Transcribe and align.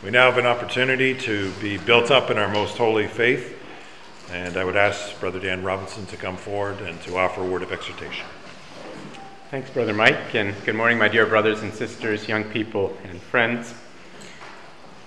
We 0.00 0.10
now 0.10 0.30
have 0.30 0.38
an 0.38 0.46
opportunity 0.46 1.12
to 1.12 1.50
be 1.54 1.76
built 1.76 2.12
up 2.12 2.30
in 2.30 2.38
our 2.38 2.46
most 2.46 2.76
holy 2.76 3.08
faith, 3.08 3.58
and 4.30 4.56
I 4.56 4.62
would 4.62 4.76
ask 4.76 5.18
Brother 5.18 5.40
Dan 5.40 5.64
Robinson 5.64 6.06
to 6.06 6.16
come 6.16 6.36
forward 6.36 6.80
and 6.82 7.02
to 7.02 7.16
offer 7.16 7.42
a 7.42 7.44
word 7.44 7.64
of 7.64 7.72
exhortation. 7.72 8.24
Thanks, 9.50 9.70
Brother 9.70 9.92
Mike, 9.92 10.36
and 10.36 10.54
good 10.64 10.76
morning, 10.76 10.98
my 10.98 11.08
dear 11.08 11.26
brothers 11.26 11.62
and 11.62 11.74
sisters, 11.74 12.28
young 12.28 12.44
people, 12.44 12.96
and 13.02 13.20
friends. 13.20 13.72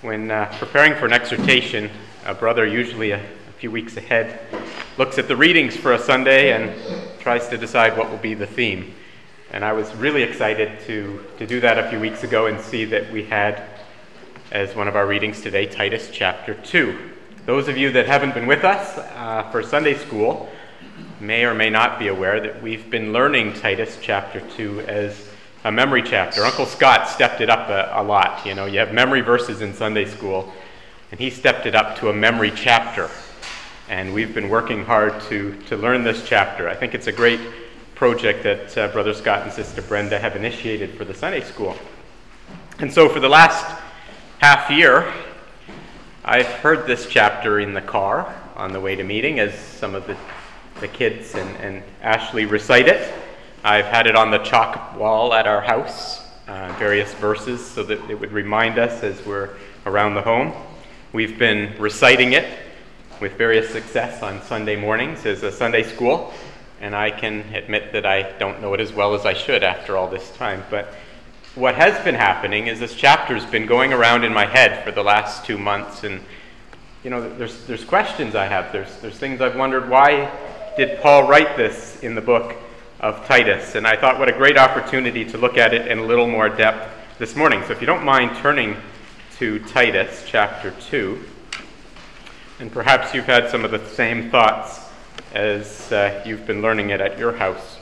When 0.01 0.29
uh, 0.29 0.53
preparing 0.59 0.95
for 0.95 1.05
an 1.05 1.13
exhortation, 1.13 1.89
a 2.25 2.33
brother, 2.33 2.65
usually 2.67 3.11
a, 3.11 3.19
a 3.19 3.53
few 3.59 3.71
weeks 3.71 3.95
ahead, 3.95 4.41
looks 4.97 5.17
at 5.17 5.29
the 5.29 5.37
readings 5.37 5.73
for 5.73 5.93
a 5.93 5.99
Sunday 5.99 6.51
and 6.51 6.75
tries 7.21 7.47
to 7.47 7.57
decide 7.57 7.97
what 7.97 8.09
will 8.09 8.17
be 8.17 8.33
the 8.33 8.45
theme. 8.45 8.93
And 9.53 9.63
I 9.63 9.71
was 9.71 9.95
really 9.95 10.23
excited 10.23 10.81
to, 10.81 11.25
to 11.37 11.47
do 11.47 11.61
that 11.61 11.77
a 11.77 11.89
few 11.89 12.01
weeks 12.01 12.25
ago 12.25 12.47
and 12.47 12.59
see 12.59 12.83
that 12.85 13.09
we 13.09 13.23
had 13.23 13.70
as 14.51 14.75
one 14.75 14.89
of 14.89 14.97
our 14.97 15.07
readings 15.07 15.39
today, 15.39 15.65
Titus 15.65 16.09
chapter 16.11 16.53
2. 16.55 16.97
Those 17.45 17.69
of 17.69 17.77
you 17.77 17.89
that 17.91 18.05
haven't 18.05 18.33
been 18.33 18.47
with 18.47 18.65
us 18.65 18.97
uh, 18.97 19.49
for 19.49 19.63
Sunday 19.63 19.93
school 19.93 20.49
may 21.21 21.45
or 21.45 21.53
may 21.53 21.69
not 21.69 21.97
be 21.97 22.09
aware 22.09 22.41
that 22.41 22.61
we've 22.61 22.89
been 22.89 23.13
learning 23.13 23.53
Titus 23.53 23.97
chapter 24.01 24.41
2 24.57 24.81
as 24.81 25.29
a 25.63 25.71
memory 25.71 26.03
chapter. 26.03 26.43
Uncle 26.43 26.65
Scott 26.65 27.07
stepped 27.07 27.39
it 27.39 27.49
up 27.49 27.69
a, 27.69 28.01
a 28.01 28.03
lot. 28.03 28.45
You 28.45 28.53
know, 28.53 28.65
you 28.65 28.79
have 28.79 28.93
memory 28.93 29.21
verses 29.21 29.61
in 29.61 29.73
Sunday 29.73 30.03
school, 30.03 30.51
and 31.11 31.19
he 31.19 31.29
stepped 31.29 31.65
it 31.65 31.73
up 31.73 31.97
to 31.99 32.09
a 32.09 32.13
memory 32.13 32.51
chapter. 32.53 33.09
And 33.87 34.13
we've 34.13 34.35
been 34.35 34.49
working 34.49 34.83
hard 34.83 35.21
to, 35.29 35.55
to 35.67 35.77
learn 35.77 36.03
this 36.03 36.27
chapter. 36.27 36.67
I 36.67 36.75
think 36.75 36.93
it's 36.93 37.07
a 37.07 37.13
great 37.13 37.39
project 37.95 38.43
that 38.43 38.77
uh, 38.77 38.87
Brother 38.89 39.13
Scott 39.13 39.43
and 39.43 39.53
Sister 39.53 39.81
Brenda 39.81 40.19
have 40.19 40.35
initiated 40.35 40.97
for 40.97 41.05
the 41.05 41.13
Sunday 41.13 41.41
school. 41.41 41.77
And 42.79 42.91
so, 42.91 43.07
for 43.07 43.21
the 43.21 43.29
last 43.29 43.81
half 44.41 44.71
year, 44.71 45.13
I've 46.25 46.47
heard 46.47 46.87
this 46.87 47.05
chapter 47.05 47.59
in 47.59 47.75
the 47.75 47.81
car 47.81 48.35
on 48.55 48.73
the 48.73 48.79
way 48.79 48.95
to 48.95 49.03
meeting 49.03 49.39
as 49.39 49.53
some 49.53 49.93
of 49.93 50.07
the, 50.07 50.17
the 50.79 50.87
kids 50.87 51.35
and, 51.35 51.55
and 51.57 51.83
Ashley 52.01 52.45
recite 52.45 52.87
it. 52.87 53.13
I've 53.63 53.85
had 53.85 54.07
it 54.07 54.15
on 54.15 54.31
the 54.31 54.39
chalk 54.39 54.97
wall 54.97 55.35
at 55.35 55.45
our 55.45 55.61
house, 55.61 56.21
uh, 56.47 56.75
various 56.79 57.13
verses, 57.13 57.63
so 57.63 57.83
that 57.83 58.09
it 58.09 58.19
would 58.19 58.31
remind 58.31 58.79
us 58.79 59.03
as 59.03 59.23
we're 59.27 59.51
around 59.85 60.15
the 60.15 60.23
home. 60.23 60.53
We've 61.13 61.37
been 61.37 61.75
reciting 61.77 62.33
it 62.33 62.51
with 63.19 63.33
various 63.33 63.69
success 63.69 64.23
on 64.23 64.41
Sunday 64.41 64.75
mornings 64.75 65.23
as 65.27 65.43
a 65.43 65.51
Sunday 65.51 65.83
school, 65.83 66.33
and 66.79 66.95
I 66.95 67.11
can 67.11 67.41
admit 67.53 67.93
that 67.93 68.07
I 68.07 68.31
don't 68.39 68.59
know 68.59 68.73
it 68.73 68.79
as 68.79 68.91
well 68.91 69.13
as 69.13 69.23
I 69.23 69.35
should 69.35 69.61
after 69.61 69.97
all 69.97 70.07
this 70.07 70.31
time. 70.31 70.63
But 70.71 70.95
what 71.55 71.75
has 71.75 72.01
been 72.05 72.15
happening 72.15 72.67
is 72.67 72.79
this 72.79 72.95
chapter's 72.95 73.45
been 73.45 73.65
going 73.65 73.91
around 73.91 74.23
in 74.23 74.33
my 74.33 74.45
head 74.45 74.85
for 74.85 74.91
the 74.91 75.03
last 75.03 75.45
two 75.45 75.57
months, 75.57 76.03
and 76.03 76.21
you 77.03 77.09
know, 77.09 77.29
there's 77.35 77.65
there's 77.65 77.83
questions 77.83 78.35
I 78.35 78.45
have. 78.45 78.71
There's 78.71 78.95
there's 78.97 79.17
things 79.17 79.41
I've 79.41 79.55
wondered 79.55 79.89
why 79.89 80.31
did 80.77 81.01
Paul 81.01 81.27
write 81.27 81.57
this 81.57 81.99
in 82.03 82.15
the 82.15 82.21
book 82.21 82.55
of 83.01 83.25
Titus? 83.25 83.75
And 83.75 83.85
I 83.85 83.97
thought 83.97 84.17
what 84.17 84.29
a 84.29 84.33
great 84.33 84.57
opportunity 84.57 85.25
to 85.25 85.37
look 85.37 85.57
at 85.57 85.73
it 85.73 85.87
in 85.87 85.99
a 85.99 86.05
little 86.05 86.27
more 86.27 86.47
depth 86.47 86.89
this 87.19 87.35
morning. 87.35 87.61
So 87.63 87.73
if 87.73 87.81
you 87.81 87.87
don't 87.87 88.05
mind 88.05 88.37
turning 88.37 88.77
to 89.37 89.59
Titus 89.59 90.23
chapter 90.25 90.71
two, 90.71 91.25
and 92.59 92.71
perhaps 92.71 93.13
you've 93.13 93.25
had 93.25 93.49
some 93.49 93.65
of 93.65 93.71
the 93.71 93.85
same 93.89 94.29
thoughts 94.29 94.79
as 95.33 95.91
uh, 95.91 96.23
you've 96.25 96.45
been 96.45 96.61
learning 96.61 96.91
it 96.91 97.01
at 97.01 97.19
your 97.19 97.33
house. 97.33 97.77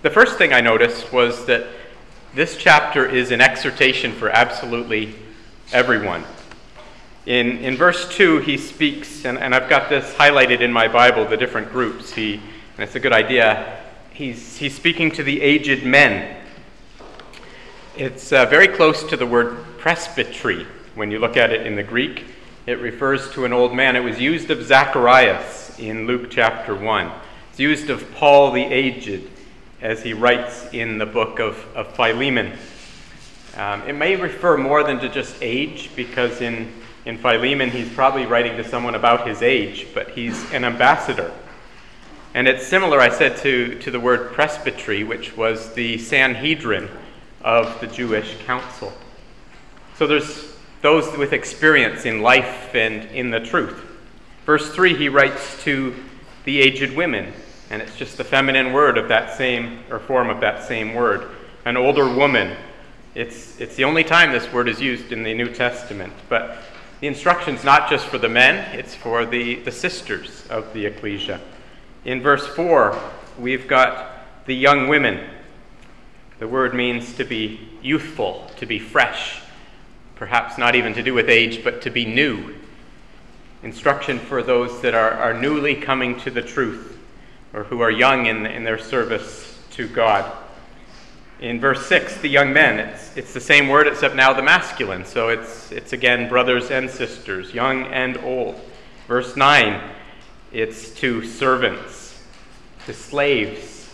The 0.00 0.10
first 0.10 0.38
thing 0.38 0.52
I 0.52 0.60
noticed 0.60 1.12
was 1.12 1.44
that 1.46 1.66
this 2.34 2.56
chapter 2.56 3.04
is 3.04 3.30
an 3.30 3.42
exhortation 3.42 4.12
for 4.12 4.30
absolutely 4.30 5.14
everyone. 5.70 6.24
In, 7.26 7.58
in 7.58 7.76
verse 7.76 8.08
2, 8.16 8.38
he 8.38 8.56
speaks, 8.56 9.26
and, 9.26 9.38
and 9.38 9.54
I've 9.54 9.68
got 9.68 9.90
this 9.90 10.14
highlighted 10.14 10.60
in 10.60 10.72
my 10.72 10.88
Bible, 10.88 11.26
the 11.26 11.36
different 11.36 11.70
groups. 11.70 12.14
He, 12.14 12.34
and 12.34 12.78
it's 12.78 12.94
a 12.94 13.00
good 13.00 13.12
idea. 13.12 13.80
He's, 14.12 14.56
he's 14.56 14.74
speaking 14.74 15.10
to 15.12 15.22
the 15.22 15.42
aged 15.42 15.84
men. 15.84 16.42
It's 17.98 18.32
uh, 18.32 18.46
very 18.46 18.68
close 18.68 19.04
to 19.04 19.16
the 19.16 19.26
word 19.26 19.58
presbytery 19.76 20.66
when 20.94 21.10
you 21.10 21.18
look 21.18 21.36
at 21.36 21.52
it 21.52 21.66
in 21.66 21.76
the 21.76 21.82
Greek. 21.82 22.24
It 22.64 22.80
refers 22.80 23.30
to 23.32 23.44
an 23.44 23.52
old 23.52 23.74
man. 23.74 23.94
It 23.94 24.00
was 24.00 24.18
used 24.18 24.50
of 24.50 24.62
Zacharias 24.64 25.78
in 25.78 26.06
Luke 26.06 26.30
chapter 26.30 26.74
1. 26.74 27.12
It's 27.50 27.60
used 27.60 27.90
of 27.90 28.10
Paul 28.14 28.52
the 28.52 28.64
aged 28.64 29.31
as 29.82 30.00
he 30.00 30.14
writes 30.14 30.72
in 30.72 30.96
the 30.96 31.04
book 31.04 31.40
of, 31.40 31.58
of 31.74 31.94
Philemon. 31.96 32.52
Um, 33.56 33.82
it 33.82 33.94
may 33.94 34.14
refer 34.14 34.56
more 34.56 34.84
than 34.84 35.00
to 35.00 35.08
just 35.08 35.36
age, 35.42 35.90
because 35.96 36.40
in, 36.40 36.72
in 37.04 37.18
Philemon 37.18 37.68
he's 37.68 37.92
probably 37.92 38.24
writing 38.24 38.56
to 38.56 38.64
someone 38.64 38.94
about 38.94 39.26
his 39.26 39.42
age, 39.42 39.88
but 39.92 40.10
he's 40.10 40.50
an 40.52 40.64
ambassador. 40.64 41.32
And 42.32 42.46
it's 42.46 42.66
similar, 42.66 43.00
I 43.00 43.10
said, 43.10 43.36
to, 43.38 43.78
to 43.80 43.90
the 43.90 44.00
word 44.00 44.32
presbytery, 44.32 45.02
which 45.04 45.36
was 45.36 45.74
the 45.74 45.98
Sanhedrin 45.98 46.88
of 47.42 47.78
the 47.80 47.88
Jewish 47.88 48.38
council. 48.46 48.92
So 49.98 50.06
there's 50.06 50.56
those 50.80 51.14
with 51.18 51.32
experience 51.32 52.06
in 52.06 52.22
life 52.22 52.74
and 52.74 53.04
in 53.10 53.30
the 53.30 53.40
truth. 53.40 53.84
Verse 54.46 54.72
3, 54.72 54.96
he 54.96 55.08
writes 55.08 55.62
to 55.64 55.94
the 56.44 56.60
aged 56.60 56.96
women 56.96 57.32
and 57.72 57.80
it's 57.80 57.96
just 57.96 58.18
the 58.18 58.24
feminine 58.24 58.74
word 58.74 58.98
of 58.98 59.08
that 59.08 59.34
same, 59.34 59.78
or 59.90 59.98
form 59.98 60.28
of 60.28 60.40
that 60.40 60.62
same 60.62 60.92
word. 60.92 61.30
An 61.64 61.78
older 61.78 62.06
woman. 62.06 62.54
It's, 63.14 63.58
it's 63.58 63.76
the 63.76 63.84
only 63.84 64.04
time 64.04 64.30
this 64.30 64.52
word 64.52 64.68
is 64.68 64.78
used 64.78 65.10
in 65.10 65.22
the 65.22 65.32
New 65.32 65.48
Testament. 65.48 66.12
But 66.28 66.58
the 67.00 67.06
instruction's 67.06 67.64
not 67.64 67.88
just 67.88 68.08
for 68.08 68.18
the 68.18 68.28
men, 68.28 68.78
it's 68.78 68.94
for 68.94 69.24
the, 69.24 69.54
the 69.60 69.72
sisters 69.72 70.46
of 70.50 70.70
the 70.74 70.84
ecclesia. 70.84 71.40
In 72.04 72.20
verse 72.20 72.46
4, 72.46 72.94
we've 73.38 73.66
got 73.66 74.44
the 74.44 74.54
young 74.54 74.88
women. 74.88 75.26
The 76.40 76.48
word 76.48 76.74
means 76.74 77.14
to 77.14 77.24
be 77.24 77.70
youthful, 77.80 78.50
to 78.58 78.66
be 78.66 78.78
fresh, 78.78 79.40
perhaps 80.16 80.58
not 80.58 80.74
even 80.74 80.92
to 80.92 81.02
do 81.02 81.14
with 81.14 81.30
age, 81.30 81.64
but 81.64 81.80
to 81.82 81.90
be 81.90 82.04
new. 82.04 82.54
Instruction 83.62 84.18
for 84.18 84.42
those 84.42 84.82
that 84.82 84.94
are, 84.94 85.12
are 85.12 85.32
newly 85.32 85.74
coming 85.74 86.20
to 86.20 86.30
the 86.30 86.42
truth 86.42 86.92
or 87.54 87.64
who 87.64 87.80
are 87.80 87.90
young 87.90 88.26
in, 88.26 88.46
in 88.46 88.64
their 88.64 88.78
service 88.78 89.58
to 89.72 89.88
God. 89.88 90.30
In 91.40 91.60
verse 91.60 91.86
6, 91.86 92.18
the 92.18 92.28
young 92.28 92.52
men, 92.52 92.78
it's, 92.78 93.16
it's 93.16 93.34
the 93.34 93.40
same 93.40 93.68
word 93.68 93.88
except 93.88 94.14
now 94.14 94.32
the 94.32 94.42
masculine. 94.42 95.04
So 95.04 95.28
it's, 95.28 95.72
it's 95.72 95.92
again 95.92 96.28
brothers 96.28 96.70
and 96.70 96.88
sisters, 96.88 97.52
young 97.52 97.84
and 97.86 98.16
old. 98.18 98.60
Verse 99.08 99.36
9, 99.36 99.90
it's 100.52 100.90
to 100.96 101.24
servants, 101.26 102.22
to 102.86 102.94
slaves. 102.94 103.90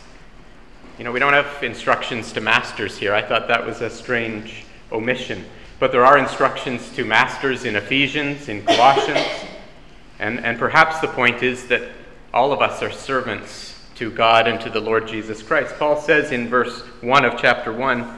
You 0.98 1.04
know, 1.04 1.12
we 1.12 1.20
don't 1.20 1.32
have 1.32 1.62
instructions 1.62 2.32
to 2.32 2.40
masters 2.40 2.98
here. 2.98 3.14
I 3.14 3.22
thought 3.22 3.48
that 3.48 3.64
was 3.64 3.80
a 3.80 3.88
strange 3.88 4.64
omission. 4.92 5.44
But 5.78 5.92
there 5.92 6.04
are 6.04 6.18
instructions 6.18 6.90
to 6.96 7.04
masters 7.04 7.64
in 7.64 7.76
Ephesians, 7.76 8.48
in 8.48 8.64
Colossians. 8.64 9.26
And, 10.18 10.40
and 10.40 10.58
perhaps 10.58 10.98
the 10.98 11.08
point 11.08 11.42
is 11.42 11.68
that 11.68 11.82
all 12.38 12.52
of 12.52 12.62
us 12.62 12.84
are 12.84 12.92
servants 12.92 13.74
to 13.96 14.12
God 14.12 14.46
and 14.46 14.60
to 14.60 14.70
the 14.70 14.78
Lord 14.78 15.08
Jesus 15.08 15.42
Christ. 15.42 15.74
Paul 15.76 16.00
says 16.00 16.30
in 16.30 16.46
verse 16.46 16.82
1 17.00 17.24
of 17.24 17.36
chapter 17.36 17.72
1, 17.72 18.16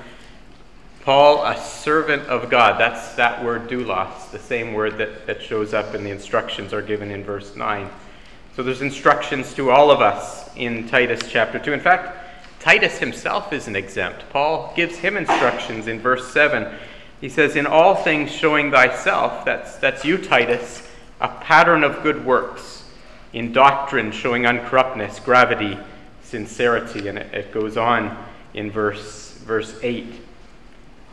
Paul, 1.05 1.43
a 1.43 1.59
servant 1.59 2.25
of 2.25 2.51
God. 2.51 2.79
That's 2.79 3.15
that 3.15 3.43
word 3.43 3.67
doulos, 3.71 4.31
the 4.31 4.39
same 4.39 4.75
word 4.75 4.99
that, 4.99 5.27
that 5.27 5.41
shows 5.41 5.73
up 5.73 5.95
in 5.95 6.05
the 6.05 6.11
instructions 6.11 6.75
are 6.75 6.83
given 6.83 7.11
in 7.11 7.25
verse 7.25 7.57
9. 7.57 7.89
So 8.55 8.63
there's 8.63 8.83
instructions 8.83 9.55
to 9.55 9.71
all 9.71 9.91
of 9.91 10.03
us 10.03 10.55
in 10.55 10.87
Titus 10.87 11.21
chapter 11.27 11.59
2. 11.59 11.73
In 11.73 11.81
fact, 11.81 12.15
Titus 12.61 12.99
himself 12.99 13.55
isn't 13.55 13.75
exempt. 13.75 14.29
Paul 14.29 14.71
gives 14.77 14.99
him 14.99 15.17
instructions 15.17 15.87
in 15.87 15.99
verse 15.99 16.31
7. 16.31 16.71
He 17.23 17.31
says, 17.31 17.57
In 17.57 17.67
all 17.67 17.95
things 17.95 18.31
showing 18.31 18.71
thyself, 18.71 19.47
that's, 19.47 19.77
that's 19.77 20.05
you, 20.05 20.19
Titus, 20.19 20.87
a 21.23 21.29
pattern 21.29 21.83
of 21.85 22.03
good 22.03 22.23
works 22.27 22.80
in 23.33 23.53
doctrine 23.53 24.11
showing 24.13 24.43
uncorruptness, 24.43 25.23
gravity, 25.25 25.79
sincerity, 26.23 27.09
and 27.09 27.19
it, 27.19 27.33
it 27.35 27.53
goes 27.53 27.77
on 27.77 28.17
in 28.55 28.71
verse, 28.71 29.33
verse 29.45 29.79
8. 29.83 30.07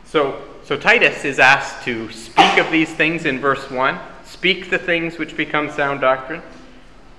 So, 0.05 0.41
so 0.63 0.77
Titus 0.77 1.25
is 1.25 1.39
asked 1.39 1.83
to 1.85 2.11
speak 2.11 2.57
of 2.57 2.71
these 2.71 2.91
things 2.93 3.25
in 3.25 3.39
verse 3.39 3.69
1, 3.69 3.99
speak 4.25 4.69
the 4.69 4.79
things 4.79 5.17
which 5.17 5.35
become 5.37 5.69
sound 5.69 6.01
doctrine. 6.01 6.41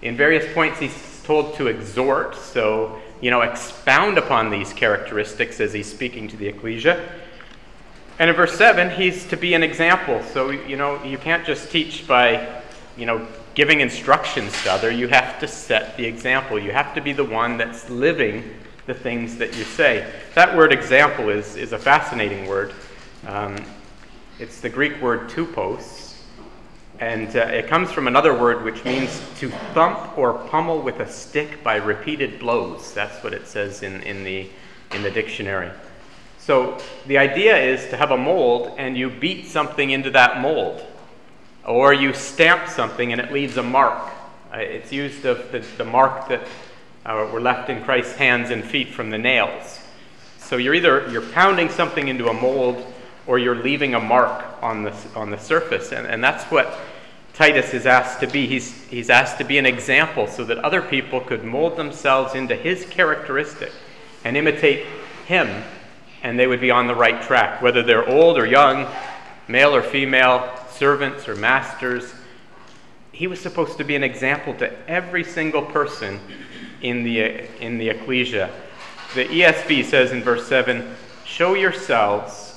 In 0.03 0.17
various 0.17 0.53
points, 0.55 0.79
he's 0.79 1.23
told 1.25 1.55
to 1.57 1.67
exhort, 1.67 2.35
so, 2.35 3.01
you 3.21 3.31
know, 3.31 3.43
expound 3.43 4.17
upon 4.17 4.51
these 4.51 4.73
characteristics 4.73 5.61
as 5.61 5.73
he's 5.73 5.91
speaking 5.91 6.29
to 6.29 6.37
the 6.37 6.49
ecclesia. 6.49 7.07
And 8.19 8.31
in 8.31 8.35
verse 8.35 8.57
7, 8.57 8.91
he's 8.91 9.27
to 9.27 9.37
be 9.37 9.55
an 9.55 9.63
example. 9.63 10.23
So, 10.33 10.51
you 10.51 10.77
know, 10.77 11.03
you 11.05 11.19
can't 11.19 11.47
just 11.47 11.71
teach 11.71 12.07
by, 12.07 12.63
you 12.97 13.07
know, 13.07 13.27
giving 13.59 13.81
instructions 13.81 14.53
to 14.63 14.71
other, 14.71 14.89
you 14.89 15.09
have 15.09 15.41
to 15.41 15.49
set 15.49 15.97
the 15.97 16.07
example. 16.07 16.61
You 16.61 16.71
have 16.71 16.95
to 16.95 17.01
be 17.01 17.13
the 17.13 17.25
one 17.25 17.59
that's 17.59 17.91
living 17.91 18.55
the 18.87 18.95
things 18.95 19.37
that 19.39 19.57
you 19.57 19.65
say. 19.65 20.09
That 20.37 20.57
word 20.57 20.73
example 20.73 21.29
is, 21.29 21.57
is 21.57 21.73
a 21.73 21.79
fascinating 21.79 22.47
word. 22.47 22.73
Um, 23.27 23.57
It's 24.39 24.61
the 24.61 24.69
Greek 24.69 25.03
word 25.03 25.29
tupos, 25.29 26.15
and 27.01 27.35
uh, 27.35 27.41
it 27.41 27.67
comes 27.67 27.91
from 27.91 28.07
another 28.07 28.33
word 28.33 28.63
which 28.63 28.85
means 28.85 29.21
to 29.41 29.51
thump 29.75 30.17
or 30.17 30.35
pummel 30.35 30.81
with 30.81 31.01
a 31.01 31.11
stick 31.11 31.65
by 31.65 31.79
repeated 31.79 32.39
blows. 32.39 32.95
That's 32.95 33.25
what 33.25 33.33
it 33.33 33.49
says 33.49 33.83
in, 33.83 34.03
in, 34.03 34.23
the, 34.23 34.49
in 34.95 35.03
the 35.03 35.11
dictionary. 35.11 35.73
So 36.39 36.79
the 37.09 37.19
idea 37.19 37.57
is 37.57 37.91
to 37.91 37.97
have 37.97 38.13
a 38.13 38.17
mold 38.17 38.77
and 38.79 38.97
you 38.97 39.11
beat 39.11 39.47
something 39.47 39.91
into 39.91 40.11
that 40.13 40.41
mold, 40.41 40.87
or 41.67 41.93
you 41.93 42.13
stamp 42.13 42.69
something 42.69 43.13
and 43.13 43.21
it 43.21 43.33
leaves 43.33 43.57
a 43.57 43.63
mark. 43.63 44.13
Uh, 44.53 44.59
it's 44.59 44.93
used 44.93 45.25
of 45.25 45.53
the, 45.53 45.61
the 45.77 45.85
mark 45.85 46.29
that 46.29 46.41
uh, 47.05 47.29
were 47.33 47.41
left 47.41 47.71
in 47.71 47.83
Christ's 47.85 48.15
hands 48.15 48.51
and 48.51 48.65
feet 48.65 48.89
from 48.89 49.11
the 49.11 49.19
nails. 49.19 49.81
So 50.39 50.57
you're 50.57 50.75
either 50.75 51.09
you're 51.11 51.29
pounding 51.31 51.69
something 51.69 52.09
into 52.09 52.29
a 52.29 52.33
mold 52.33 52.85
or 53.27 53.39
you're 53.39 53.63
leaving 53.63 53.95
a 53.95 54.01
mark 54.01 54.45
on 54.63 54.85
the, 54.85 54.95
on 55.15 55.31
the 55.31 55.39
surface. 55.39 55.93
And, 55.93 56.07
and 56.07 56.25
that's 56.25 56.45
what 56.45 56.79
Titus 57.35 57.75
is 57.75 57.87
asked 57.87 58.21
to 58.21 58.27
be. 58.27 58.47
He's, 58.47 58.83
he's 58.85 59.11
asked 59.11 59.39
to 59.39 59.45
be 59.45 59.59
an 59.59 59.67
example 59.67 60.27
so 60.27 60.45
that 60.45 60.59
other 60.59 60.81
people 60.81 61.21
could 61.21 61.45
mold 61.45 61.77
themselves 61.77 62.35
into 62.35 62.57
his 62.57 62.87
characteristic 62.87 63.73
and 64.25 64.37
imitate 64.37 64.87
him 65.27 65.63
and 66.23 66.39
they 66.39 66.47
would 66.47 66.61
be 66.61 66.71
on 66.71 66.87
the 66.87 66.95
right 66.95 67.23
track, 67.23 67.63
whether 67.63 67.83
they're 67.83 68.09
old 68.09 68.39
or 68.39 68.47
young, 68.47 68.87
male 69.49 69.75
or 69.75 69.83
female, 69.83 70.49
servants 70.71 71.29
or 71.29 71.35
masters. 71.35 72.15
He 73.13 73.27
was 73.27 73.41
supposed 73.41 73.79
to 73.79 73.85
be 73.85 73.97
an 73.97 74.05
example 74.05 74.55
to 74.55 74.73
every 74.89 75.25
single 75.25 75.63
person 75.63 76.21
in 76.83 77.03
the, 77.03 77.47
in 77.63 77.79
the 77.79 77.89
ecclesia. 77.89 78.51
The 79.15 79.25
ESV 79.25 79.85
says 79.85 80.13
in 80.13 80.23
verse 80.23 80.47
7 80.47 80.95
Show 81.25 81.55
yourselves 81.55 82.49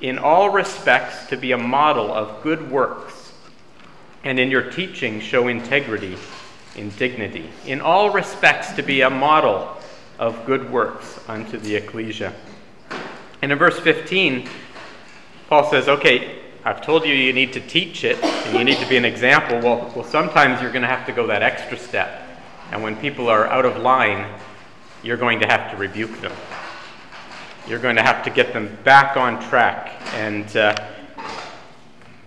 in 0.00 0.18
all 0.18 0.50
respects 0.50 1.26
to 1.26 1.36
be 1.36 1.52
a 1.52 1.58
model 1.58 2.12
of 2.12 2.42
good 2.42 2.70
works, 2.70 3.32
and 4.24 4.38
in 4.38 4.50
your 4.50 4.70
teaching 4.70 5.20
show 5.20 5.48
integrity 5.48 6.16
in 6.76 6.90
dignity. 6.90 7.50
In 7.66 7.80
all 7.80 8.10
respects 8.10 8.72
to 8.72 8.82
be 8.82 9.02
a 9.02 9.10
model 9.10 9.76
of 10.18 10.44
good 10.46 10.70
works 10.70 11.20
unto 11.28 11.58
the 11.58 11.76
ecclesia. 11.76 12.32
And 13.42 13.52
in 13.52 13.58
verse 13.58 13.78
15, 13.80 14.48
Paul 15.50 15.68
says, 15.68 15.88
okay, 15.88 16.38
I've 16.64 16.80
told 16.80 17.04
you 17.04 17.12
you 17.12 17.32
need 17.32 17.52
to 17.54 17.60
teach 17.60 18.04
it 18.04 18.22
and 18.22 18.56
you 18.56 18.62
need 18.62 18.78
to 18.78 18.88
be 18.88 18.96
an 18.96 19.04
example. 19.04 19.58
Well, 19.58 19.92
well 19.96 20.04
sometimes 20.04 20.62
you're 20.62 20.70
going 20.70 20.82
to 20.82 20.88
have 20.88 21.04
to 21.06 21.12
go 21.12 21.26
that 21.26 21.42
extra 21.42 21.76
step. 21.76 22.22
And 22.70 22.84
when 22.84 22.94
people 22.94 23.28
are 23.28 23.48
out 23.48 23.64
of 23.64 23.76
line, 23.78 24.32
you're 25.02 25.16
going 25.16 25.40
to 25.40 25.48
have 25.48 25.72
to 25.72 25.76
rebuke 25.76 26.20
them. 26.20 26.30
You're 27.66 27.80
going 27.80 27.96
to 27.96 28.02
have 28.02 28.22
to 28.26 28.30
get 28.30 28.52
them 28.52 28.78
back 28.84 29.16
on 29.16 29.42
track. 29.42 30.00
And 30.14 30.56
uh, 30.56 30.76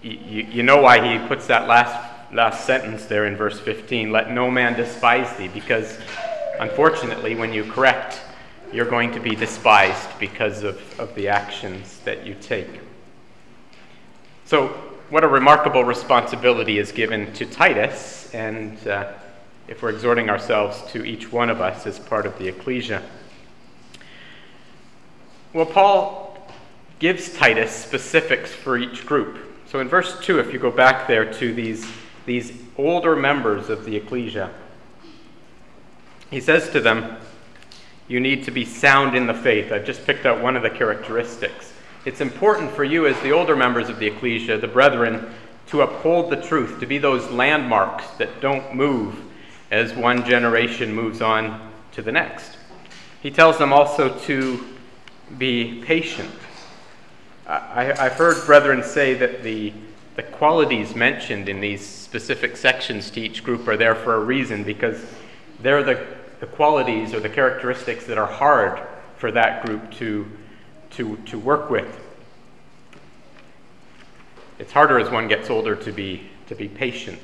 you, 0.01 0.43
you 0.51 0.63
know 0.63 0.81
why 0.81 1.17
he 1.17 1.25
puts 1.25 1.47
that 1.47 1.65
last, 1.65 2.33
last 2.33 2.65
sentence 2.65 3.05
there 3.05 3.25
in 3.25 3.37
verse 3.37 3.57
15 3.57 4.11
let 4.11 4.31
no 4.31 4.51
man 4.51 4.73
despise 4.73 5.33
thee, 5.37 5.47
because 5.47 5.97
unfortunately, 6.59 7.35
when 7.35 7.53
you 7.53 7.63
correct, 7.63 8.19
you're 8.73 8.89
going 8.89 9.13
to 9.13 9.21
be 9.21 9.33
despised 9.33 10.09
because 10.19 10.63
of, 10.63 10.99
of 10.99 11.15
the 11.15 11.29
actions 11.29 11.99
that 12.03 12.25
you 12.25 12.35
take. 12.41 12.81
So, 14.53 14.67
what 15.09 15.23
a 15.23 15.27
remarkable 15.27 15.83
responsibility 15.83 16.77
is 16.77 16.91
given 16.91 17.33
to 17.33 17.45
Titus, 17.47 18.29
and 18.35 18.87
uh, 18.87 19.11
if 19.67 19.81
we're 19.81 19.89
exhorting 19.89 20.29
ourselves 20.29 20.79
to 20.91 21.03
each 21.03 21.31
one 21.31 21.49
of 21.49 21.59
us 21.59 21.87
as 21.87 21.97
part 21.97 22.27
of 22.27 22.37
the 22.37 22.49
ecclesia. 22.49 23.01
Well, 25.53 25.65
Paul 25.65 26.37
gives 26.99 27.33
Titus 27.33 27.71
specifics 27.71 28.51
for 28.51 28.77
each 28.77 29.07
group. 29.07 29.39
So 29.65 29.79
in 29.79 29.89
verse 29.89 30.23
2, 30.23 30.37
if 30.37 30.53
you 30.53 30.59
go 30.59 30.69
back 30.69 31.07
there 31.07 31.33
to 31.33 31.51
these, 31.51 31.91
these 32.27 32.53
older 32.77 33.15
members 33.15 33.71
of 33.71 33.85
the 33.85 33.95
ecclesia, 33.95 34.51
he 36.29 36.39
says 36.39 36.69
to 36.69 36.79
them, 36.79 37.17
you 38.07 38.19
need 38.19 38.43
to 38.43 38.51
be 38.51 38.65
sound 38.65 39.15
in 39.15 39.25
the 39.25 39.33
faith. 39.33 39.71
I've 39.71 39.85
just 39.85 40.05
picked 40.05 40.27
out 40.27 40.43
one 40.43 40.55
of 40.55 40.61
the 40.61 40.69
characteristics. 40.69 41.72
It's 42.05 42.21
important 42.21 42.71
for 42.71 42.83
you, 42.83 43.07
as 43.07 43.19
the 43.21 43.31
older 43.31 43.55
members 43.55 43.89
of 43.89 43.99
the 43.99 44.07
ecclesia, 44.07 44.57
the 44.57 44.67
brethren, 44.67 45.33
to 45.67 45.81
uphold 45.81 46.29
the 46.29 46.41
truth, 46.41 46.79
to 46.79 46.85
be 46.85 46.97
those 46.97 47.29
landmarks 47.31 48.05
that 48.17 48.41
don't 48.41 48.75
move 48.75 49.19
as 49.71 49.93
one 49.93 50.25
generation 50.25 50.93
moves 50.93 51.21
on 51.21 51.71
to 51.93 52.01
the 52.01 52.11
next. 52.11 52.57
He 53.21 53.31
tells 53.31 53.57
them 53.57 53.71
also 53.71 54.17
to 54.19 54.65
be 55.37 55.81
patient. 55.85 56.31
I, 57.47 57.85
have 57.85 58.13
heard 58.13 58.45
brethren 58.45 58.83
say 58.83 59.13
that 59.15 59.43
the, 59.43 59.73
the 60.15 60.23
qualities 60.23 60.95
mentioned 60.95 61.49
in 61.49 61.59
these 61.61 61.85
specific 61.85 62.57
sections 62.57 63.09
to 63.11 63.21
each 63.21 63.43
group 63.43 63.67
are 63.67 63.77
there 63.77 63.95
for 63.95 64.15
a 64.15 64.19
reason 64.19 64.63
because 64.63 65.03
they're 65.61 65.83
the 65.83 66.05
the 66.43 66.47
qualities 66.47 67.13
or 67.13 67.21
the 67.21 67.29
characteristics 67.29 68.05
that 68.05 68.17
are 68.17 68.27
hard 68.27 68.77
for 69.15 69.31
that 69.31 69.65
group 69.65 69.89
to, 69.93 70.29
to, 70.95 71.17
to 71.25 71.39
work 71.39 71.69
with. 71.69 71.99
It's 74.59 74.71
harder 74.71 74.99
as 74.99 75.09
one 75.09 75.27
gets 75.27 75.49
older 75.49 75.75
to 75.75 75.91
be, 75.91 76.29
to 76.47 76.55
be 76.55 76.67
patient. 76.67 77.19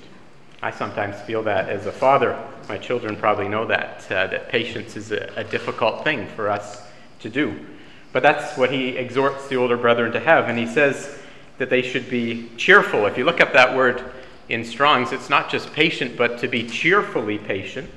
I 0.62 0.71
sometimes 0.71 1.19
feel 1.21 1.44
that 1.44 1.69
as 1.69 1.86
a 1.86 1.92
father. 1.92 2.38
My 2.68 2.77
children 2.77 3.16
probably 3.16 3.48
know 3.48 3.66
that, 3.68 4.06
uh, 4.12 4.27
that 4.27 4.50
patience 4.50 4.98
is 4.98 5.12
a, 5.12 5.31
a 5.36 5.44
difficult 5.44 6.04
thing 6.04 6.27
for 6.27 6.50
us 6.50 6.81
to 7.21 7.30
do. 7.30 7.66
But 8.12 8.24
that's 8.24 8.57
what 8.57 8.71
he 8.71 8.89
exhorts 8.89 9.48
the 9.48 9.56
older 9.56 9.77
brethren 9.77 10.12
to 10.13 10.19
have. 10.19 10.50
And 10.50 10.57
he 10.57 10.66
says 10.66 11.18
that 11.60 11.69
they 11.69 11.81
should 11.81 12.10
be 12.10 12.50
cheerful. 12.57 13.06
If 13.06 13.18
you 13.18 13.25
look 13.25 13.39
up 13.39 13.54
that 13.54 13.75
word 13.75 14.04
in 14.50 14.66
Strong's, 14.66 15.12
it's 15.12 15.30
not 15.30 15.50
just 15.50 15.71
patient, 15.74 16.18
but 16.18 16.39
to 16.39 16.48
be 16.48 16.68
cheerfully 16.68 17.38
patient 17.38 17.89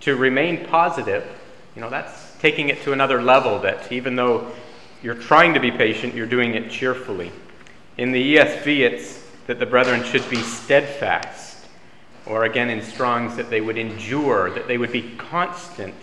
to 0.00 0.16
remain 0.16 0.64
positive, 0.66 1.26
you 1.74 1.82
know, 1.82 1.90
that's 1.90 2.36
taking 2.38 2.68
it 2.68 2.82
to 2.82 2.92
another 2.92 3.20
level 3.20 3.58
that 3.60 3.90
even 3.92 4.16
though 4.16 4.50
you're 5.02 5.14
trying 5.14 5.54
to 5.54 5.60
be 5.60 5.70
patient, 5.70 6.14
you're 6.14 6.26
doing 6.26 6.54
it 6.54 6.70
cheerfully. 6.70 7.32
In 7.96 8.12
the 8.12 8.36
ESV, 8.36 8.80
it's 8.80 9.22
that 9.46 9.58
the 9.58 9.66
brethren 9.66 10.04
should 10.04 10.28
be 10.30 10.42
steadfast, 10.42 11.66
or 12.26 12.44
again 12.44 12.70
in 12.70 12.82
Strong's, 12.82 13.36
that 13.36 13.50
they 13.50 13.60
would 13.60 13.78
endure, 13.78 14.50
that 14.50 14.68
they 14.68 14.78
would 14.78 14.92
be 14.92 15.14
constant 15.16 15.94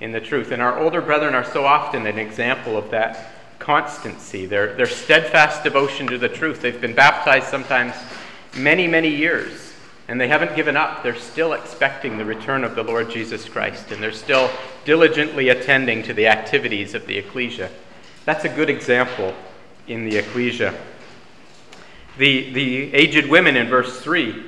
in 0.00 0.12
the 0.12 0.20
truth. 0.20 0.50
And 0.50 0.60
our 0.60 0.78
older 0.78 1.00
brethren 1.00 1.34
are 1.34 1.44
so 1.44 1.64
often 1.64 2.06
an 2.06 2.18
example 2.18 2.76
of 2.76 2.90
that 2.90 3.30
constancy, 3.58 4.46
their, 4.46 4.74
their 4.74 4.86
steadfast 4.86 5.62
devotion 5.62 6.06
to 6.08 6.18
the 6.18 6.28
truth. 6.28 6.62
They've 6.62 6.80
been 6.80 6.94
baptized 6.94 7.48
sometimes 7.48 7.94
many, 8.56 8.86
many 8.86 9.08
years 9.08 9.70
and 10.10 10.20
they 10.20 10.26
haven't 10.26 10.56
given 10.56 10.76
up. 10.76 11.04
They're 11.04 11.14
still 11.14 11.52
expecting 11.52 12.18
the 12.18 12.24
return 12.24 12.64
of 12.64 12.74
the 12.74 12.82
Lord 12.82 13.12
Jesus 13.12 13.48
Christ, 13.48 13.92
and 13.92 14.02
they're 14.02 14.10
still 14.10 14.50
diligently 14.84 15.50
attending 15.50 16.02
to 16.02 16.12
the 16.12 16.26
activities 16.26 16.94
of 16.94 17.06
the 17.06 17.16
ecclesia. 17.16 17.70
That's 18.30 18.44
a 18.44 18.48
good 18.48 18.70
example 18.70 19.34
in 19.88 20.08
the 20.08 20.16
ecclesia. 20.16 20.72
The, 22.16 22.52
the 22.52 22.94
aged 22.94 23.28
women 23.28 23.56
in 23.56 23.66
verse 23.66 24.00
3 24.00 24.44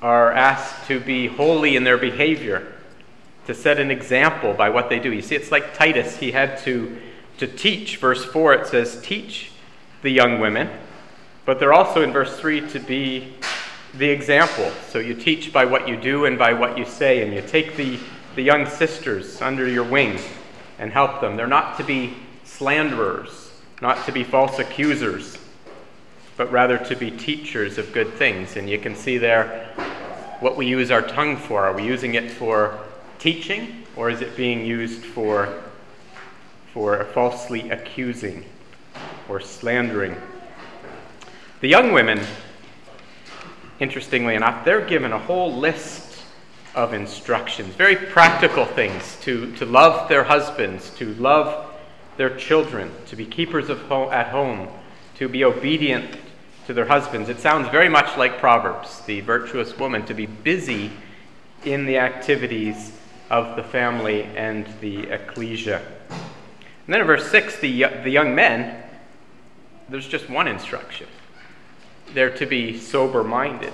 are 0.00 0.30
asked 0.30 0.86
to 0.86 1.00
be 1.00 1.26
holy 1.26 1.74
in 1.74 1.82
their 1.82 1.98
behavior, 1.98 2.72
to 3.48 3.52
set 3.52 3.80
an 3.80 3.90
example 3.90 4.54
by 4.54 4.68
what 4.68 4.88
they 4.88 5.00
do. 5.00 5.12
You 5.12 5.22
see, 5.22 5.34
it's 5.34 5.50
like 5.50 5.74
Titus. 5.74 6.18
He 6.18 6.30
had 6.30 6.58
to, 6.58 6.96
to 7.38 7.48
teach. 7.48 7.96
Verse 7.96 8.24
4, 8.24 8.54
it 8.54 8.68
says, 8.68 9.02
Teach 9.02 9.50
the 10.02 10.10
young 10.10 10.38
women. 10.38 10.70
But 11.44 11.58
they're 11.58 11.74
also 11.74 12.02
in 12.02 12.12
verse 12.12 12.38
3 12.38 12.68
to 12.68 12.78
be 12.78 13.34
the 13.92 14.08
example. 14.08 14.70
So 14.88 15.00
you 15.00 15.14
teach 15.14 15.52
by 15.52 15.64
what 15.64 15.88
you 15.88 15.96
do 15.96 16.26
and 16.26 16.38
by 16.38 16.52
what 16.52 16.78
you 16.78 16.84
say, 16.84 17.24
and 17.24 17.34
you 17.34 17.42
take 17.42 17.74
the, 17.74 17.98
the 18.36 18.42
young 18.42 18.66
sisters 18.66 19.42
under 19.42 19.66
your 19.68 19.82
wing 19.82 20.20
and 20.78 20.92
help 20.92 21.20
them. 21.20 21.34
They're 21.34 21.48
not 21.48 21.76
to 21.78 21.82
be 21.82 22.14
slanderers, 22.56 23.50
not 23.82 24.04
to 24.06 24.12
be 24.12 24.24
false 24.24 24.58
accusers, 24.58 25.38
but 26.36 26.50
rather 26.50 26.78
to 26.78 26.96
be 26.96 27.10
teachers 27.10 27.78
of 27.78 27.92
good 27.92 28.12
things. 28.14 28.56
And 28.56 28.68
you 28.68 28.78
can 28.78 28.94
see 28.94 29.18
there 29.18 29.68
what 30.40 30.56
we 30.56 30.66
use 30.66 30.90
our 30.90 31.02
tongue 31.02 31.36
for. 31.36 31.66
Are 31.66 31.74
we 31.74 31.84
using 31.84 32.14
it 32.14 32.30
for 32.30 32.78
teaching, 33.18 33.84
or 33.96 34.10
is 34.10 34.20
it 34.20 34.36
being 34.36 34.64
used 34.64 35.04
for, 35.04 35.62
for 36.72 37.04
falsely 37.06 37.70
accusing 37.70 38.44
or 39.28 39.40
slandering? 39.40 40.16
The 41.60 41.68
young 41.68 41.92
women 41.92 42.20
interestingly 43.80 44.34
enough, 44.34 44.64
they're 44.64 44.84
given 44.84 45.12
a 45.12 45.18
whole 45.18 45.54
list 45.54 46.22
of 46.74 46.94
instructions, 46.94 47.74
very 47.74 47.96
practical 47.96 48.64
things 48.64 49.18
to, 49.22 49.54
to 49.56 49.64
love 49.66 50.08
their 50.08 50.24
husbands, 50.24 50.90
to 50.90 51.14
love 51.14 51.75
their 52.16 52.36
children, 52.36 52.90
to 53.06 53.16
be 53.16 53.26
keepers 53.26 53.68
of 53.68 53.80
ho- 53.82 54.10
at 54.10 54.28
home, 54.28 54.68
to 55.16 55.28
be 55.28 55.44
obedient 55.44 56.16
to 56.66 56.74
their 56.74 56.86
husbands. 56.86 57.28
It 57.28 57.38
sounds 57.38 57.68
very 57.68 57.88
much 57.88 58.16
like 58.16 58.38
Proverbs, 58.38 59.00
the 59.02 59.20
virtuous 59.20 59.78
woman, 59.78 60.04
to 60.06 60.14
be 60.14 60.26
busy 60.26 60.90
in 61.64 61.86
the 61.86 61.98
activities 61.98 62.92
of 63.30 63.56
the 63.56 63.62
family 63.62 64.24
and 64.24 64.66
the 64.80 65.10
ecclesia. 65.10 65.82
And 66.08 66.94
then 66.94 67.00
in 67.00 67.06
verse 67.06 67.30
6, 67.30 67.58
the, 67.60 67.84
the 68.04 68.10
young 68.10 68.34
men 68.34 68.84
there's 69.88 70.08
just 70.08 70.28
one 70.28 70.48
instruction. 70.48 71.06
They're 72.12 72.36
to 72.36 72.46
be 72.46 72.78
sober 72.78 73.22
minded. 73.22 73.72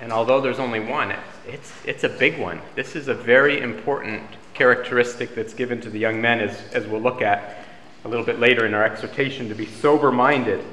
And 0.00 0.12
although 0.12 0.40
there's 0.40 0.58
only 0.58 0.80
one, 0.80 1.14
it's, 1.46 1.72
it's 1.84 2.04
a 2.04 2.08
big 2.08 2.38
one. 2.38 2.60
This 2.74 2.96
is 2.96 3.08
a 3.08 3.14
very 3.14 3.60
important 3.60 4.26
characteristic 4.62 5.34
that's 5.34 5.54
given 5.54 5.80
to 5.80 5.90
the 5.90 5.98
young 5.98 6.20
men, 6.20 6.38
as, 6.38 6.56
as 6.72 6.86
we'll 6.86 7.00
look 7.00 7.20
at 7.20 7.64
a 8.04 8.08
little 8.08 8.24
bit 8.24 8.38
later 8.38 8.64
in 8.64 8.74
our 8.74 8.84
exhortation, 8.84 9.48
to 9.48 9.56
be 9.56 9.66
sober 9.66 10.12
minded. 10.12 10.64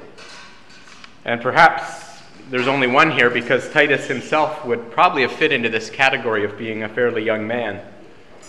And 1.24 1.40
perhaps 1.40 2.20
there's 2.50 2.68
only 2.68 2.86
one 2.86 3.10
here 3.10 3.30
because 3.30 3.68
Titus 3.72 4.06
himself 4.06 4.64
would 4.64 4.92
probably 4.92 5.22
have 5.22 5.32
fit 5.32 5.50
into 5.50 5.68
this 5.68 5.90
category 5.90 6.44
of 6.44 6.56
being 6.56 6.84
a 6.84 6.88
fairly 6.88 7.24
young 7.24 7.48
man. 7.48 7.84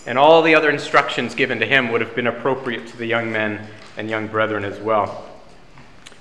And 0.06 0.16
all 0.16 0.42
the 0.42 0.54
other 0.54 0.70
instructions 0.70 1.34
given 1.34 1.58
to 1.58 1.66
him 1.66 1.90
would 1.90 2.02
have 2.02 2.14
been 2.14 2.28
appropriate 2.28 2.86
to 2.86 2.96
the 2.96 3.06
young 3.06 3.32
men 3.32 3.66
and 3.96 4.08
young 4.08 4.28
brethren 4.28 4.64
as 4.64 4.78
well. 4.78 5.28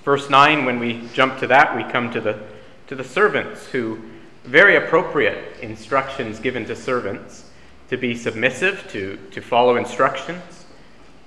Verse 0.04 0.32
9, 0.32 0.66
when 0.66 0.80
we 0.80 1.08
jump 1.14 1.38
to 1.42 1.46
that, 1.46 1.76
we 1.76 1.84
come 1.92 2.12
to 2.12 2.22
the, 2.22 2.42
to 2.88 2.96
the 2.96 3.04
servants 3.04 3.68
who, 3.68 4.02
very 4.46 4.78
appropriate 4.78 5.60
instructions 5.62 6.40
given 6.40 6.66
to 6.66 6.76
servants 6.76 7.51
to 7.92 7.98
be 7.98 8.16
submissive, 8.16 8.88
to, 8.90 9.18
to 9.32 9.42
follow 9.42 9.76
instructions, 9.76 10.66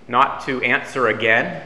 not 0.09 0.45
to 0.47 0.63
answer 0.63 1.09
again, 1.09 1.63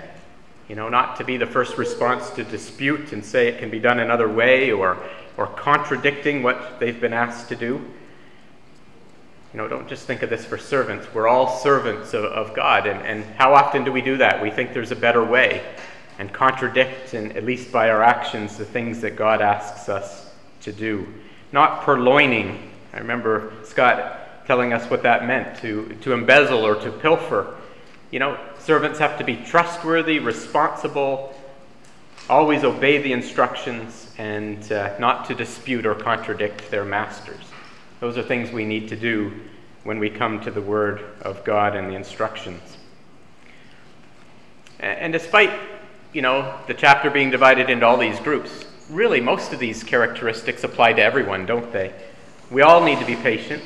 you 0.69 0.75
know, 0.75 0.89
not 0.89 1.17
to 1.17 1.25
be 1.25 1.37
the 1.37 1.47
first 1.47 1.79
response 1.79 2.31
to 2.31 2.43
dispute 2.43 3.13
and 3.13 3.25
say 3.25 3.47
it 3.47 3.61
can 3.61 3.71
be 3.71 3.79
done 3.79 4.01
another 4.01 4.29
way 4.29 4.73
or, 4.73 4.99
or 5.37 5.47
contradicting 5.47 6.43
what 6.43 6.81
they've 6.81 7.01
been 7.01 7.13
asked 7.13 7.49
to 7.49 7.55
do. 7.55 7.81
You 9.55 9.59
know, 9.59 9.69
don't 9.69 9.89
just 9.89 10.05
think 10.05 10.23
of 10.23 10.31
this 10.31 10.45
for 10.45 10.59
servants. 10.59 11.07
We're 11.15 11.29
all 11.29 11.59
servants 11.59 12.13
of, 12.13 12.25
of 12.25 12.53
God. 12.55 12.89
And, 12.89 13.01
and 13.07 13.25
how 13.37 13.55
often 13.55 13.85
do 13.85 13.93
we 13.93 14.03
do 14.03 14.17
that? 14.17 14.43
We 14.43 14.51
think 14.51 14.73
there's 14.73 14.91
a 14.91 14.97
better 14.97 15.25
way 15.25 15.65
and 16.19 16.33
contradict, 16.33 17.15
and 17.15 17.37
at 17.37 17.45
least 17.45 17.71
by 17.71 17.89
our 17.89 18.03
actions, 18.03 18.57
the 18.57 18.65
things 18.65 19.01
that 19.03 19.15
God 19.15 19.41
asks 19.41 19.89
us 19.89 20.33
to 20.63 20.73
do. 20.73 21.07
Not 21.53 21.83
purloining. 21.83 22.69
I 22.93 22.99
remember 22.99 23.53
Scott 23.63 24.18
telling 24.49 24.73
us 24.73 24.91
what 24.91 25.03
that 25.03 25.27
meant 25.27 25.59
to, 25.59 25.95
to 26.01 26.15
embezzle 26.15 26.67
or 26.67 26.75
to 26.75 26.91
pilfer. 26.91 27.55
You 28.11 28.19
know, 28.19 28.41
servants 28.59 28.99
have 28.99 29.19
to 29.19 29.25
be 29.25 29.37
trustworthy, 29.37 30.21
responsible, 30.21 31.39
always 32.31 32.65
obey 32.65 33.03
the 33.03 33.13
instructions, 33.13 34.11
and 34.17 34.73
uh, 34.73 34.99
not 34.99 35.27
to 35.27 35.35
dispute 35.35 35.85
or 35.85 35.95
contradict 35.95 36.71
their 36.71 36.87
masters. 36.87 37.45
Those 38.01 38.17
are 38.17 38.23
things 38.23 38.51
we 38.51 38.65
need 38.65 38.89
to 38.89 38.97
do 38.97 39.35
when 39.85 39.99
we 39.99 40.09
come 40.09 40.41
to 40.41 40.51
the 40.51 40.63
Word 40.63 41.05
of 41.21 41.45
God 41.45 41.77
and 41.77 41.91
the 41.91 41.95
instructions. 41.95 42.63
And 44.81 45.13
despite, 45.13 45.53
you 46.15 46.23
know, 46.23 46.59
the 46.67 46.75
chapter 46.75 47.11
being 47.11 47.31
divided 47.31 47.69
into 47.69 47.85
all 47.85 47.99
these 47.99 48.19
groups, 48.21 48.65
really 48.89 49.21
most 49.21 49.53
of 49.53 49.59
these 49.59 49.85
characteristics 49.85 50.65
apply 50.65 50.95
to 50.95 51.03
everyone, 51.03 51.45
don't 51.45 51.71
they? 51.71 51.93
We 52.51 52.63
all 52.63 52.83
need 52.83 52.99
to 52.99 53.05
be 53.05 53.17
patient. 53.17 53.63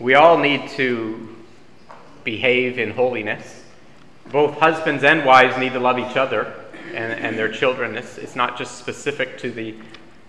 We 0.00 0.14
all 0.14 0.38
need 0.38 0.66
to 0.70 1.28
behave 2.24 2.78
in 2.78 2.92
holiness. 2.92 3.62
Both 4.32 4.58
husbands 4.58 5.04
and 5.04 5.26
wives 5.26 5.58
need 5.58 5.74
to 5.74 5.78
love 5.78 5.98
each 5.98 6.16
other 6.16 6.54
and, 6.94 7.12
and 7.12 7.36
their 7.36 7.52
children. 7.52 7.96
It's, 7.96 8.16
it's 8.16 8.34
not 8.34 8.56
just 8.56 8.78
specific 8.78 9.36
to 9.40 9.50
the, 9.50 9.74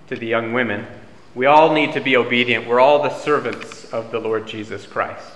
to 0.10 0.18
the 0.18 0.26
young 0.26 0.52
women. 0.52 0.86
We 1.36 1.46
all 1.46 1.74
need 1.74 1.94
to 1.94 2.02
be 2.02 2.18
obedient. 2.18 2.68
We're 2.68 2.82
all 2.82 3.02
the 3.02 3.18
servants 3.18 3.86
of 3.94 4.12
the 4.12 4.20
Lord 4.20 4.46
Jesus 4.46 4.86
Christ. 4.86 5.32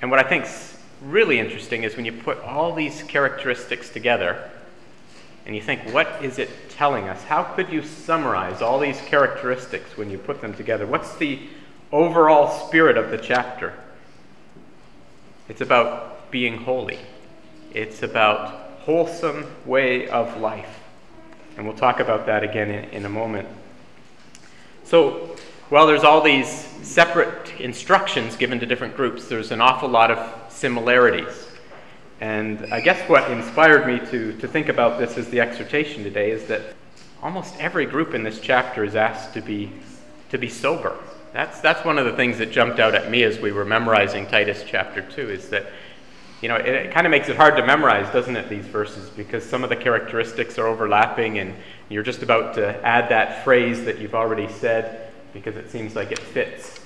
And 0.00 0.10
what 0.10 0.18
I 0.18 0.26
think 0.26 0.46
is 0.46 0.78
really 1.02 1.38
interesting 1.38 1.82
is 1.82 1.94
when 1.94 2.06
you 2.06 2.12
put 2.12 2.40
all 2.40 2.74
these 2.74 3.02
characteristics 3.02 3.90
together 3.90 4.50
and 5.44 5.54
you 5.54 5.60
think, 5.60 5.92
what 5.92 6.24
is 6.24 6.38
it 6.38 6.48
telling 6.70 7.06
us? 7.06 7.22
How 7.24 7.42
could 7.42 7.68
you 7.68 7.82
summarize 7.82 8.62
all 8.62 8.78
these 8.78 8.98
characteristics 9.02 9.98
when 9.98 10.08
you 10.08 10.16
put 10.16 10.40
them 10.40 10.54
together? 10.54 10.86
What's 10.86 11.14
the 11.16 11.40
overall 11.92 12.66
spirit 12.66 12.96
of 12.96 13.10
the 13.10 13.18
chapter? 13.18 13.74
It's 15.48 15.60
about 15.60 16.30
being 16.30 16.58
holy, 16.58 16.98
it's 17.72 18.02
about 18.02 18.68
wholesome 18.80 19.46
way 19.66 20.08
of 20.08 20.40
life. 20.40 20.80
And 21.56 21.66
we'll 21.66 21.76
talk 21.76 22.00
about 22.00 22.26
that 22.26 22.44
again 22.44 22.70
in, 22.70 22.84
in 22.90 23.04
a 23.04 23.08
moment. 23.08 23.48
So, 24.84 25.36
while 25.68 25.86
there's 25.86 26.04
all 26.04 26.22
these 26.22 26.48
separate 26.82 27.60
instructions 27.60 28.36
given 28.36 28.58
to 28.60 28.66
different 28.66 28.96
groups, 28.96 29.28
there's 29.28 29.50
an 29.50 29.60
awful 29.60 29.88
lot 29.88 30.10
of 30.10 30.52
similarities. 30.52 31.46
And 32.20 32.72
I 32.72 32.80
guess 32.80 32.98
what 33.08 33.30
inspired 33.30 33.86
me 33.86 33.98
to, 34.10 34.32
to 34.38 34.48
think 34.48 34.68
about 34.68 34.98
this 34.98 35.18
as 35.18 35.28
the 35.28 35.40
exhortation 35.40 36.02
today 36.02 36.30
is 36.30 36.46
that 36.46 36.74
almost 37.22 37.54
every 37.58 37.86
group 37.86 38.14
in 38.14 38.22
this 38.22 38.40
chapter 38.40 38.82
is 38.82 38.96
asked 38.96 39.34
to 39.34 39.42
be, 39.42 39.70
to 40.30 40.38
be 40.38 40.48
sober. 40.48 40.96
That's, 41.38 41.60
that's 41.60 41.84
one 41.84 41.98
of 41.98 42.04
the 42.04 42.14
things 42.14 42.38
that 42.38 42.50
jumped 42.50 42.80
out 42.80 42.96
at 42.96 43.12
me 43.12 43.22
as 43.22 43.38
we 43.38 43.52
were 43.52 43.64
memorizing 43.64 44.26
Titus 44.26 44.64
chapter 44.66 45.02
2 45.02 45.30
is 45.30 45.50
that, 45.50 45.66
you 46.42 46.48
know, 46.48 46.56
it, 46.56 46.66
it 46.66 46.92
kind 46.92 47.06
of 47.06 47.12
makes 47.12 47.28
it 47.28 47.36
hard 47.36 47.56
to 47.58 47.64
memorize, 47.64 48.12
doesn't 48.12 48.34
it, 48.34 48.48
these 48.48 48.66
verses, 48.66 49.08
because 49.10 49.44
some 49.44 49.62
of 49.62 49.70
the 49.70 49.76
characteristics 49.76 50.58
are 50.58 50.66
overlapping 50.66 51.38
and 51.38 51.54
you're 51.88 52.02
just 52.02 52.24
about 52.24 52.54
to 52.54 52.84
add 52.84 53.08
that 53.10 53.44
phrase 53.44 53.84
that 53.84 54.00
you've 54.00 54.16
already 54.16 54.48
said 54.54 55.12
because 55.32 55.54
it 55.54 55.70
seems 55.70 55.94
like 55.94 56.10
it 56.10 56.18
fits. 56.18 56.80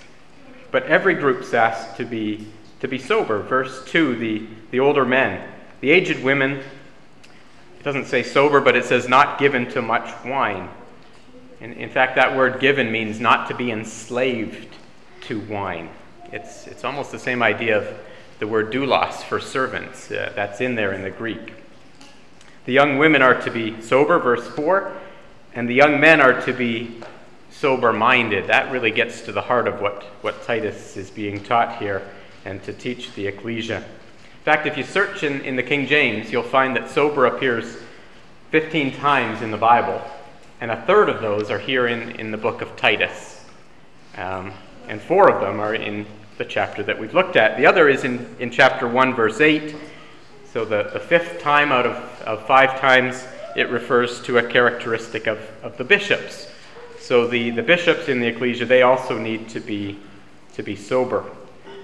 But 0.71 0.83
every 0.83 1.15
group's 1.15 1.55
asked 1.55 1.97
to 1.97 2.05
be, 2.05 2.47
to 2.81 2.89
be 2.89 2.99
sober. 2.99 3.39
Verse 3.41 3.83
2 3.87 4.17
the, 4.17 4.47
the 4.71 4.81
older 4.81 5.07
men. 5.07 5.51
The 5.81 5.91
aged 5.91 6.23
women, 6.23 6.59
it 6.59 7.83
doesn't 7.83 8.05
say 8.05 8.23
sober, 8.23 8.61
but 8.61 8.77
it 8.77 8.85
says 8.85 9.09
not 9.09 9.39
given 9.39 9.71
to 9.71 9.81
much 9.81 10.13
wine. 10.27 10.69
In, 11.63 11.75
in 11.75 11.91
fact, 11.91 12.17
that 12.17 12.37
word 12.37 12.59
given 12.59 12.91
means 12.91 13.21
not 13.21 13.47
to 13.47 13.55
be 13.55 13.71
enslaved 13.71 14.75
to 15.23 15.39
wine. 15.43 15.89
It's, 16.33 16.67
it's 16.67 16.83
almost 16.83 17.13
the 17.13 17.21
same 17.21 17.41
idea 17.41 17.79
of 17.79 17.99
the 18.41 18.49
word 18.49 18.73
doulos 18.73 19.23
for 19.23 19.39
servants. 19.39 20.11
Uh, 20.11 20.33
that's 20.35 20.61
in 20.61 20.75
there 20.75 20.93
in 20.93 21.03
the 21.03 21.11
Greek. 21.11 21.55
The 22.65 22.73
young 22.73 22.99
women 22.99 23.23
are 23.23 23.41
to 23.43 23.51
be 23.51 23.81
sober, 23.81 24.19
verse 24.19 24.45
4, 24.49 24.93
and 25.55 25.69
the 25.69 25.75
young 25.75 26.01
men 26.01 26.21
are 26.21 26.41
to 26.41 26.53
be 26.53 27.01
sober 27.51 27.93
minded. 27.93 28.49
That 28.49 28.73
really 28.73 28.91
gets 28.91 29.21
to 29.23 29.33
the 29.33 29.43
heart 29.43 29.69
of 29.69 29.81
what, 29.81 30.03
what 30.21 30.43
Titus 30.43 30.97
is 30.97 31.11
being 31.11 31.45
taught 31.45 31.79
here 31.79 32.03
and 32.45 32.61
to 32.65 32.73
teach 32.73 33.15
the 33.15 33.29
ecclesia. 33.29 33.77
In 33.77 34.45
fact, 34.45 34.67
if 34.67 34.77
you 34.77 34.83
search 34.83 35.23
in, 35.23 35.41
in 35.43 35.55
the 35.55 35.63
King 35.63 35.87
James, 35.87 36.33
you'll 36.33 36.43
find 36.43 36.75
that 36.75 36.91
sober 36.91 37.27
appears 37.27 37.77
15 38.51 38.97
times 38.97 39.43
in 39.43 39.53
the 39.53 39.57
Bible, 39.57 40.03
and 40.63 40.71
a 40.71 40.81
third 40.87 41.11
of 41.11 41.21
those 41.21 41.51
are 41.51 41.59
here 41.59 41.89
in, 41.89 42.13
in 42.13 42.31
the 42.31 42.39
book 42.39 42.63
of 42.63 42.75
Titus. 42.77 43.45
Um, 44.17 44.53
and 44.89 45.03
four 45.03 45.29
of 45.29 45.41
them 45.41 45.61
are 45.61 45.75
in 45.75 46.07
the 46.39 46.45
chapter 46.45 46.83
that 46.85 46.99
we've 46.99 47.13
looked 47.13 47.37
at. 47.37 47.59
The 47.59 47.67
other 47.67 47.89
is 47.89 48.05
in, 48.05 48.35
in 48.39 48.51
chapter 48.51 48.89
1, 48.89 49.15
verse 49.15 49.41
8 49.41 49.75
so 50.53 50.67
the, 50.67 50.91
the 50.93 51.01
fifth 51.01 51.41
time 51.41 51.73
out 51.73 51.87
of, 51.87 51.97
of 52.27 52.47
five 52.47 52.79
times, 52.79 53.27
it 53.57 53.71
refers 53.71 54.21
to 54.25 54.37
a 54.37 54.47
characteristic 54.47 55.27
of, 55.27 55.39
of 55.63 55.79
the 55.79 55.85
bishops. 55.85 56.51
So 57.01 57.27
the, 57.27 57.49
the 57.49 57.63
bishops 57.63 58.09
in 58.09 58.21
the 58.21 58.27
ecclesia, 58.27 58.67
they 58.67 58.83
also 58.83 59.19
need 59.19 59.49
to 59.49 59.61
be, 59.61 59.99
to 60.53 60.63
be 60.63 60.77
sober. 60.77 61.25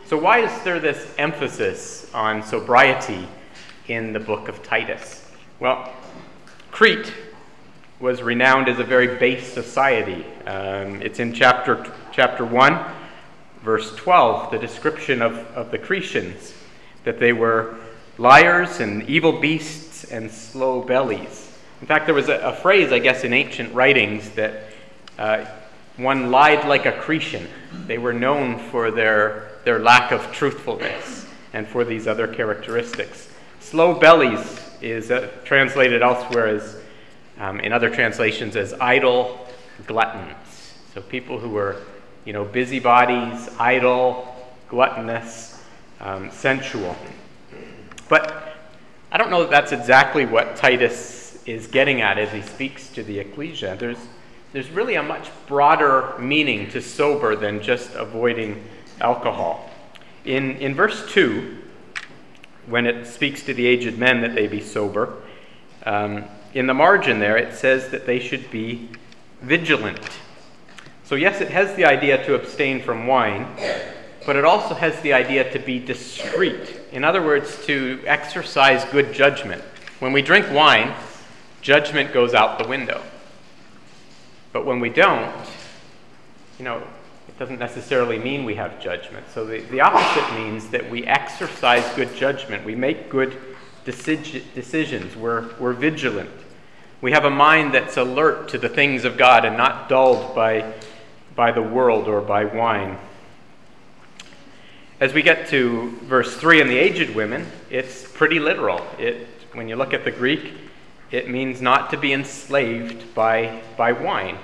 So 0.04 0.18
why 0.18 0.40
is 0.40 0.62
there 0.64 0.80
this 0.80 1.14
emphasis 1.16 2.10
on 2.12 2.42
sobriety 2.42 3.26
in 3.88 4.12
the 4.12 4.20
book 4.20 4.48
of 4.48 4.62
Titus? 4.62 5.26
Well, 5.60 5.90
Crete 6.70 7.10
was 8.00 8.22
renowned 8.22 8.68
as 8.68 8.78
a 8.78 8.84
very 8.84 9.18
base 9.18 9.52
society. 9.52 10.24
Um, 10.46 11.02
it's 11.02 11.18
in 11.18 11.32
chapter, 11.32 11.92
chapter 12.12 12.44
1, 12.44 12.78
verse 13.62 13.94
12, 13.96 14.52
the 14.52 14.58
description 14.58 15.20
of, 15.20 15.36
of 15.56 15.70
the 15.70 15.78
Cretans, 15.78 16.54
that 17.04 17.18
they 17.18 17.32
were 17.32 17.76
liars 18.16 18.80
and 18.80 19.02
evil 19.08 19.40
beasts 19.40 20.04
and 20.04 20.30
slow 20.30 20.82
bellies. 20.82 21.58
In 21.80 21.86
fact, 21.86 22.06
there 22.06 22.14
was 22.14 22.28
a, 22.28 22.38
a 22.38 22.52
phrase, 22.52 22.92
I 22.92 23.00
guess, 23.00 23.24
in 23.24 23.32
ancient 23.32 23.74
writings 23.74 24.30
that 24.30 24.64
uh, 25.18 25.44
one 25.96 26.30
lied 26.30 26.66
like 26.68 26.86
a 26.86 26.92
Cretan. 26.92 27.48
They 27.86 27.98
were 27.98 28.12
known 28.12 28.58
for 28.70 28.92
their, 28.92 29.50
their 29.64 29.80
lack 29.80 30.12
of 30.12 30.32
truthfulness 30.32 31.26
and 31.52 31.66
for 31.66 31.84
these 31.84 32.06
other 32.06 32.28
characteristics. 32.28 33.28
Slow 33.58 33.94
bellies 33.94 34.60
is 34.80 35.10
uh, 35.10 35.28
translated 35.44 36.02
elsewhere 36.02 36.46
as, 36.46 36.76
um, 37.38 37.60
in 37.60 37.72
other 37.72 37.90
translations, 37.90 38.56
as 38.56 38.74
idle 38.74 39.46
gluttons. 39.86 40.74
So 40.94 41.00
people 41.00 41.38
who 41.38 41.50
were, 41.50 41.76
you 42.24 42.32
know, 42.32 42.44
busybodies, 42.44 43.48
idle, 43.58 44.34
gluttonous, 44.68 45.62
um, 46.00 46.30
sensual. 46.30 46.96
But 48.08 48.54
I 49.10 49.18
don't 49.18 49.30
know 49.30 49.40
that 49.42 49.50
that's 49.50 49.72
exactly 49.72 50.26
what 50.26 50.56
Titus 50.56 51.42
is 51.46 51.66
getting 51.66 52.02
at 52.02 52.18
as 52.18 52.30
he 52.30 52.42
speaks 52.42 52.88
to 52.90 53.02
the 53.02 53.18
ecclesia. 53.18 53.76
There's, 53.76 53.98
there's 54.52 54.70
really 54.70 54.96
a 54.96 55.02
much 55.02 55.30
broader 55.46 56.14
meaning 56.18 56.68
to 56.70 56.82
sober 56.82 57.36
than 57.36 57.62
just 57.62 57.94
avoiding 57.94 58.62
alcohol. 59.00 59.70
In, 60.24 60.56
in 60.56 60.74
verse 60.74 61.10
2, 61.10 61.56
when 62.66 62.86
it 62.86 63.06
speaks 63.06 63.42
to 63.44 63.54
the 63.54 63.66
aged 63.66 63.98
men 63.98 64.20
that 64.20 64.34
they 64.34 64.46
be 64.46 64.60
sober, 64.60 65.22
um, 65.86 66.24
in 66.58 66.66
the 66.66 66.74
margin 66.74 67.20
there, 67.20 67.36
it 67.36 67.54
says 67.54 67.90
that 67.90 68.04
they 68.04 68.18
should 68.18 68.50
be 68.50 68.88
vigilant. 69.42 70.00
So, 71.04 71.14
yes, 71.14 71.40
it 71.40 71.50
has 71.50 71.76
the 71.76 71.84
idea 71.84 72.24
to 72.26 72.34
abstain 72.34 72.82
from 72.82 73.06
wine, 73.06 73.46
but 74.26 74.34
it 74.34 74.44
also 74.44 74.74
has 74.74 75.00
the 75.02 75.12
idea 75.12 75.48
to 75.52 75.60
be 75.60 75.78
discreet. 75.78 76.80
In 76.90 77.04
other 77.04 77.22
words, 77.22 77.64
to 77.66 78.00
exercise 78.06 78.84
good 78.86 79.12
judgment. 79.12 79.62
When 80.00 80.12
we 80.12 80.20
drink 80.20 80.50
wine, 80.50 80.96
judgment 81.62 82.12
goes 82.12 82.34
out 82.34 82.58
the 82.58 82.66
window. 82.66 83.02
But 84.52 84.66
when 84.66 84.80
we 84.80 84.88
don't, 84.88 85.32
you 86.58 86.64
know, 86.64 86.82
it 87.28 87.38
doesn't 87.38 87.60
necessarily 87.60 88.18
mean 88.18 88.44
we 88.44 88.56
have 88.56 88.82
judgment. 88.82 89.26
So 89.32 89.46
the, 89.46 89.60
the 89.60 89.80
opposite 89.80 90.34
means 90.34 90.70
that 90.70 90.90
we 90.90 91.06
exercise 91.06 91.88
good 91.94 92.16
judgment. 92.16 92.64
We 92.64 92.74
make 92.74 93.08
good 93.08 93.36
decisi- 93.86 94.42
decisions. 94.56 95.14
We're, 95.14 95.54
we're 95.60 95.72
vigilant. 95.72 96.30
We 97.00 97.12
have 97.12 97.24
a 97.24 97.30
mind 97.30 97.74
that's 97.74 97.96
alert 97.96 98.48
to 98.48 98.58
the 98.58 98.68
things 98.68 99.04
of 99.04 99.16
God 99.16 99.44
and 99.44 99.56
not 99.56 99.88
dulled 99.88 100.34
by, 100.34 100.72
by 101.36 101.52
the 101.52 101.62
world 101.62 102.08
or 102.08 102.20
by 102.20 102.44
wine. 102.44 102.98
As 104.98 105.12
we 105.12 105.22
get 105.22 105.46
to 105.50 105.96
verse 106.02 106.36
3 106.36 106.60
in 106.60 106.66
the 106.66 106.76
aged 106.76 107.14
women, 107.14 107.46
it's 107.70 108.10
pretty 108.10 108.40
literal. 108.40 108.84
It, 108.98 109.28
when 109.52 109.68
you 109.68 109.76
look 109.76 109.94
at 109.94 110.04
the 110.04 110.10
Greek, 110.10 110.54
it 111.12 111.30
means 111.30 111.62
not 111.62 111.90
to 111.90 111.96
be 111.96 112.12
enslaved 112.12 113.14
by, 113.14 113.62
by 113.76 113.92
wine, 113.92 114.36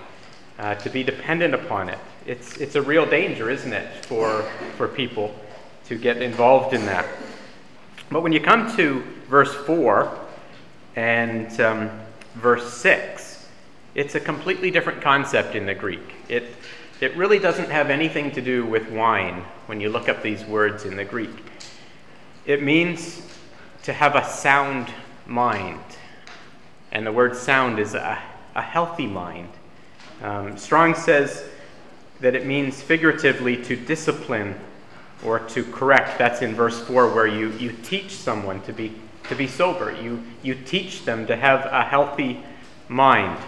uh, 0.61 0.77
to 0.77 0.91
be 0.91 1.03
dependent 1.03 1.55
upon 1.55 1.89
it. 1.89 1.99
It's, 2.25 2.57
it's 2.59 2.77
a 2.77 2.83
real 2.83 3.05
danger, 3.05 3.51
isn't 3.51 3.73
it, 3.73 4.07
for, 4.07 4.43
for 4.77 4.87
people 4.87 5.35
to 5.87 5.99
get 5.99 6.23
involved 6.23 6.73
in 6.73 6.87
that. 6.87 7.05
But 8.13 8.23
when 8.23 8.33
you 8.33 8.41
come 8.41 8.77
to 8.77 9.03
verse 9.29 9.53
4 9.53 10.17
and 10.95 11.61
um, 11.61 11.91
verse 12.35 12.73
6, 12.75 13.49
it's 13.95 14.15
a 14.15 14.21
completely 14.21 14.71
different 14.71 15.01
concept 15.01 15.55
in 15.55 15.67
the 15.67 15.75
Greek. 15.75 16.15
It, 16.29 16.45
it 17.01 17.17
really 17.17 17.39
doesn't 17.39 17.71
have 17.71 17.91
anything 17.91 18.31
to 18.33 18.41
do 18.41 18.65
with 18.67 18.91
wine 18.91 19.45
when 19.67 19.81
you 19.81 19.89
look 19.89 20.09
up 20.09 20.23
these 20.23 20.45
words 20.45 20.85
in 20.85 20.97
the 20.97 21.05
Greek. 21.05 21.31
It 22.47 22.63
means 22.63 23.23
to 23.85 23.93
have 23.93 24.17
a 24.17 24.25
sound 24.29 24.93
mind. 25.27 25.81
And 26.93 27.07
the 27.07 27.13
word 27.13 27.37
sound 27.37 27.79
is 27.79 27.95
a, 27.95 28.19
a 28.55 28.63
healthy 28.63 29.07
mind. 29.07 29.49
Um, 30.23 30.57
Strong 30.57 30.95
says 30.95 31.45
that 32.21 32.35
it 32.35 32.47
means 32.47 32.81
figuratively 32.81 33.63
to 33.65 33.77
discipline 33.77 34.55
or 35.25 35.41
to 35.41 35.65
correct. 35.65 36.19
That's 36.19 36.43
in 36.43 36.55
verse 36.55 36.81
4, 36.81 37.15
where 37.15 37.27
you, 37.27 37.51
you 37.53 37.73
teach 37.83 38.13
someone 38.13 38.63
to 38.63 38.73
be, 38.73 38.95
to 39.29 39.35
be 39.35 39.47
sober. 39.47 39.93
You, 39.93 40.23
you 40.43 40.55
teach 40.55 41.05
them 41.05 41.27
to 41.27 41.37
have 41.37 41.67
a 41.67 41.83
healthy 41.83 42.43
mind. 42.89 43.39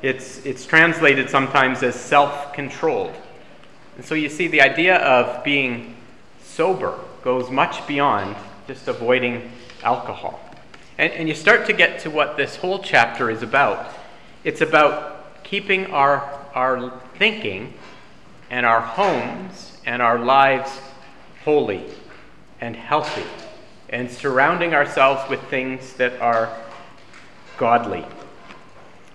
It's, 0.00 0.44
it's 0.44 0.66
translated 0.66 1.30
sometimes 1.30 1.82
as 1.82 1.94
self 1.94 2.52
controlled. 2.52 3.14
And 3.96 4.04
so 4.04 4.14
you 4.14 4.28
see, 4.28 4.48
the 4.48 4.62
idea 4.62 4.96
of 4.96 5.44
being 5.44 5.96
sober 6.42 6.98
goes 7.22 7.50
much 7.50 7.86
beyond 7.86 8.36
just 8.66 8.88
avoiding 8.88 9.50
alcohol. 9.82 10.40
And, 10.98 11.12
and 11.12 11.28
you 11.28 11.34
start 11.34 11.66
to 11.66 11.72
get 11.72 12.00
to 12.00 12.10
what 12.10 12.36
this 12.36 12.56
whole 12.56 12.78
chapter 12.80 13.30
is 13.30 13.42
about. 13.42 13.88
It's 14.44 14.60
about 14.60 15.44
keeping 15.44 15.86
our, 15.86 16.20
our 16.54 17.00
thinking 17.16 17.74
and 18.50 18.66
our 18.66 18.80
homes 18.80 19.78
and 19.86 20.02
our 20.02 20.18
lives 20.18 20.80
holy 21.44 21.84
and 22.60 22.74
healthy 22.74 23.24
and 23.92 24.10
surrounding 24.10 24.74
ourselves 24.74 25.28
with 25.30 25.40
things 25.44 25.92
that 25.94 26.18
are 26.20 26.52
godly. 27.58 28.04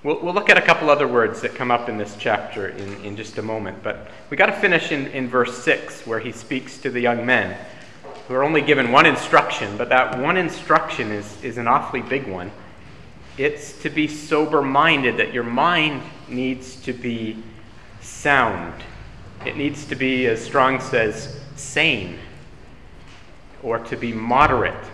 We'll, 0.04 0.22
we'll 0.22 0.36
look 0.36 0.50
at 0.50 0.58
a 0.58 0.62
couple 0.62 0.90
other 0.90 1.08
words 1.08 1.42
that 1.42 1.56
come 1.56 1.72
up 1.72 1.90
in 1.90 1.98
this 1.98 2.16
chapter 2.20 2.70
in, 2.70 3.04
in 3.04 3.18
just 3.18 3.40
a 3.40 3.42
moment, 3.42 3.82
but 3.82 4.10
we 4.30 4.38
got 4.38 4.46
to 4.46 4.54
finish 4.54 4.92
in, 4.92 5.08
in 5.08 5.28
verse 5.28 5.58
6 5.64 6.06
where 6.06 6.20
he 6.20 6.32
speaks 6.32 6.78
to 6.78 6.92
the 6.92 7.02
young 7.02 7.26
men 7.26 7.58
who 8.28 8.36
are 8.36 8.44
only 8.44 8.62
given 8.62 8.92
one 8.92 9.06
instruction, 9.06 9.76
but 9.78 9.90
that 9.90 10.20
one 10.20 10.38
instruction 10.38 11.12
is, 11.12 11.44
is 11.44 11.58
an 11.58 11.68
awfully 11.68 12.02
big 12.02 12.28
one. 12.28 12.52
It's 13.38 13.74
to 13.82 13.90
be 13.90 14.08
sober 14.08 14.62
minded, 14.62 15.18
that 15.18 15.34
your 15.34 15.44
mind 15.44 16.02
needs 16.28 16.76
to 16.84 16.94
be 16.94 17.42
sound. 18.02 18.84
It 19.46 19.56
needs 19.56 19.86
to 19.86 19.96
be, 19.96 20.28
as 20.28 20.44
Strong 20.44 20.82
says, 20.82 21.40
sane, 21.56 22.20
or 23.68 23.80
to 23.80 23.98
be 23.98 24.14
moderate 24.14 24.86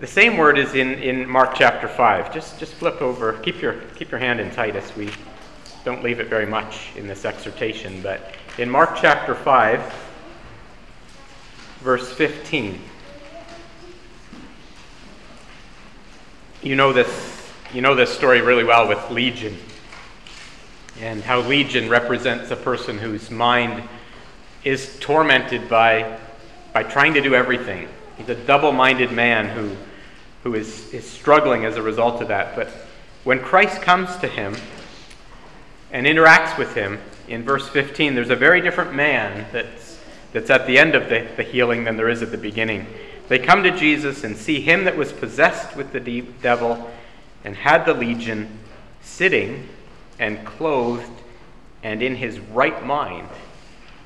the 0.00 0.06
same 0.06 0.36
word 0.36 0.58
is 0.58 0.74
in, 0.74 0.94
in 0.94 1.28
Mark 1.28 1.54
chapter 1.56 1.88
5. 1.88 2.32
Just, 2.32 2.58
just 2.60 2.74
flip 2.74 3.02
over, 3.02 3.32
keep 3.38 3.60
your, 3.60 3.80
keep 3.96 4.12
your 4.12 4.20
hand 4.20 4.38
in 4.38 4.48
Titus. 4.52 4.94
We 4.96 5.10
don't 5.84 6.04
leave 6.04 6.20
it 6.20 6.28
very 6.28 6.46
much 6.46 6.90
in 6.94 7.08
this 7.08 7.24
exhortation, 7.24 8.00
but 8.00 8.32
in 8.58 8.70
Mark 8.70 8.96
chapter 9.00 9.34
5, 9.34 9.94
verse 11.80 12.12
15. 12.12 12.80
You 16.62 16.76
know 16.76 16.92
this, 16.92 17.50
you 17.74 17.80
know 17.80 17.96
this 17.96 18.14
story 18.14 18.40
really 18.40 18.64
well 18.64 18.86
with 18.86 19.10
Legion, 19.10 19.56
and 21.00 21.24
how 21.24 21.40
Legion 21.40 21.88
represents 21.88 22.52
a 22.52 22.56
person 22.56 22.98
whose 22.98 23.32
mind 23.32 23.82
is 24.62 24.96
tormented 25.00 25.68
by, 25.68 26.20
by 26.72 26.82
trying 26.82 27.14
to 27.14 27.20
do 27.20 27.34
everything. 27.34 27.88
He's 28.16 28.28
a 28.28 28.34
double 28.34 28.72
minded 28.72 29.12
man 29.12 29.48
who 29.48 29.76
who 30.42 30.54
is, 30.54 30.92
is 30.94 31.08
struggling 31.08 31.64
as 31.64 31.76
a 31.76 31.82
result 31.82 32.22
of 32.22 32.28
that. 32.28 32.54
But 32.54 32.68
when 33.24 33.40
Christ 33.40 33.82
comes 33.82 34.16
to 34.18 34.28
him 34.28 34.56
and 35.90 36.06
interacts 36.06 36.56
with 36.56 36.74
him, 36.74 36.98
in 37.26 37.42
verse 37.42 37.68
15, 37.68 38.14
there's 38.14 38.30
a 38.30 38.36
very 38.36 38.60
different 38.60 38.94
man 38.94 39.46
that's, 39.52 39.98
that's 40.32 40.50
at 40.50 40.66
the 40.66 40.78
end 40.78 40.94
of 40.94 41.08
the, 41.08 41.28
the 41.36 41.42
healing 41.42 41.84
than 41.84 41.96
there 41.96 42.08
is 42.08 42.22
at 42.22 42.30
the 42.30 42.38
beginning. 42.38 42.86
They 43.28 43.38
come 43.38 43.62
to 43.64 43.70
Jesus 43.70 44.24
and 44.24 44.36
see 44.36 44.60
him 44.60 44.84
that 44.84 44.96
was 44.96 45.12
possessed 45.12 45.76
with 45.76 45.92
the 45.92 46.00
de- 46.00 46.22
devil 46.22 46.90
and 47.44 47.54
had 47.54 47.84
the 47.84 47.92
legion 47.92 48.48
sitting 49.02 49.68
and 50.18 50.44
clothed 50.46 51.10
and 51.82 52.02
in 52.02 52.16
his 52.16 52.40
right 52.40 52.84
mind. 52.86 53.28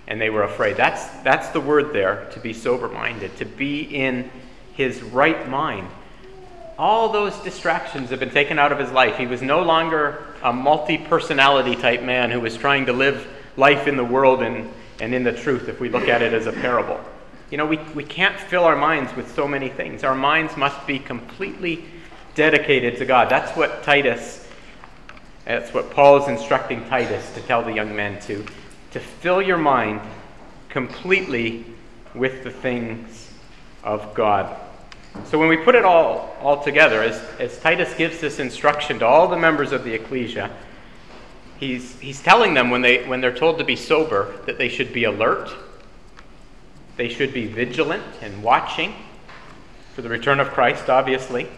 And 0.09 0.21
they 0.21 0.31
were 0.31 0.43
afraid. 0.43 0.77
That's, 0.77 1.07
that's 1.23 1.49
the 1.49 1.61
word 1.61 1.93
there, 1.93 2.29
to 2.33 2.41
be 2.41 2.53
sober 2.53 2.88
minded, 2.88 3.37
to 3.37 3.45
be 3.45 3.83
in 3.83 4.31
his 4.75 5.03
right 5.03 5.49
mind 5.49 5.88
all 6.79 7.11
those 7.11 7.38
distractions 7.41 8.11
have 8.11 8.21
been 8.21 8.31
taken 8.31 8.59
out 8.59 8.73
of 8.73 8.79
his 8.79 8.91
life. 8.91 9.17
He 9.17 9.27
was 9.27 9.43
no 9.43 9.62
longer 9.62 10.25
a 10.43 10.53
multi 10.53 10.99
personality 10.99 11.77
type 11.77 12.03
man 12.03 12.31
who 12.31 12.41
was 12.41 12.57
trying 12.57 12.87
to 12.87 12.93
live 12.93 13.27
life 13.57 13.87
in 13.87 13.97
the 13.97 14.05
world 14.05 14.43
and, 14.43 14.69
and 15.01 15.15
in 15.15 15.23
the 15.23 15.33
truth, 15.33 15.69
if 15.69 15.81
we 15.81 15.88
look 15.88 16.09
at 16.09 16.23
it 16.23 16.33
as 16.33 16.47
a 16.47 16.53
parable. 16.53 17.01
You 17.51 17.59
know, 17.59 17.67
we, 17.67 17.77
we 17.95 18.03
can't 18.03 18.37
fill 18.37 18.65
our 18.65 18.77
minds 18.77 19.15
with 19.15 19.33
so 19.35 19.47
many 19.47 19.69
things. 19.69 20.05
Our 20.05 20.15
minds 20.15 20.57
must 20.57 20.87
be 20.87 20.99
completely 20.99 21.85
dedicated 22.35 22.97
to 22.99 23.05
God. 23.05 23.29
That's 23.29 23.55
what 23.57 23.83
Titus, 23.83 24.49
that's 25.45 25.75
what 25.75 25.91
Paul 25.91 26.23
is 26.23 26.29
instructing 26.29 26.88
Titus 26.88 27.33
to 27.35 27.43
tell 27.43 27.62
the 27.62 27.73
young 27.73 27.95
men 27.95 28.19
to, 28.23 28.45
to 28.92 29.00
fill 29.00 29.42
your 29.42 29.59
mind 29.59 30.00
completely 30.68 31.64
with 32.14 32.44
the 32.44 32.50
things 32.50 33.31
of 33.83 34.14
God. 34.14 34.57
So 35.24 35.38
when 35.38 35.48
we 35.48 35.59
put 35.59 35.74
it 35.74 35.85
all, 35.85 36.35
all 36.40 36.62
together, 36.62 37.02
as, 37.02 37.20
as 37.38 37.59
Titus 37.59 37.92
gives 37.94 38.20
this 38.20 38.38
instruction 38.38 38.98
to 39.00 39.07
all 39.07 39.28
the 39.28 39.37
members 39.37 39.72
of 39.72 39.85
the 39.85 39.92
ecclesia, 39.92 40.50
he's, 41.59 41.98
he's 42.00 42.22
telling 42.22 42.55
them 42.55 42.70
when, 42.70 42.81
they, 42.81 43.07
when 43.07 43.20
they're 43.20 43.35
told 43.35 43.59
to 43.59 43.64
be 43.64 43.76
sober 43.76 44.35
that 44.46 44.59
they 44.59 44.68
should 44.68 44.92
be 44.92 45.05
alert, 45.05 45.50
they 46.96 47.09
should 47.09 47.33
be 47.33 47.46
vigilant 47.46 48.05
and 48.20 48.42
watching 48.42 48.94
for 49.94 50.02
the 50.02 50.09
return 50.09 50.40
of 50.40 50.48
Christ, 50.48 50.88
obviously, 50.88 51.48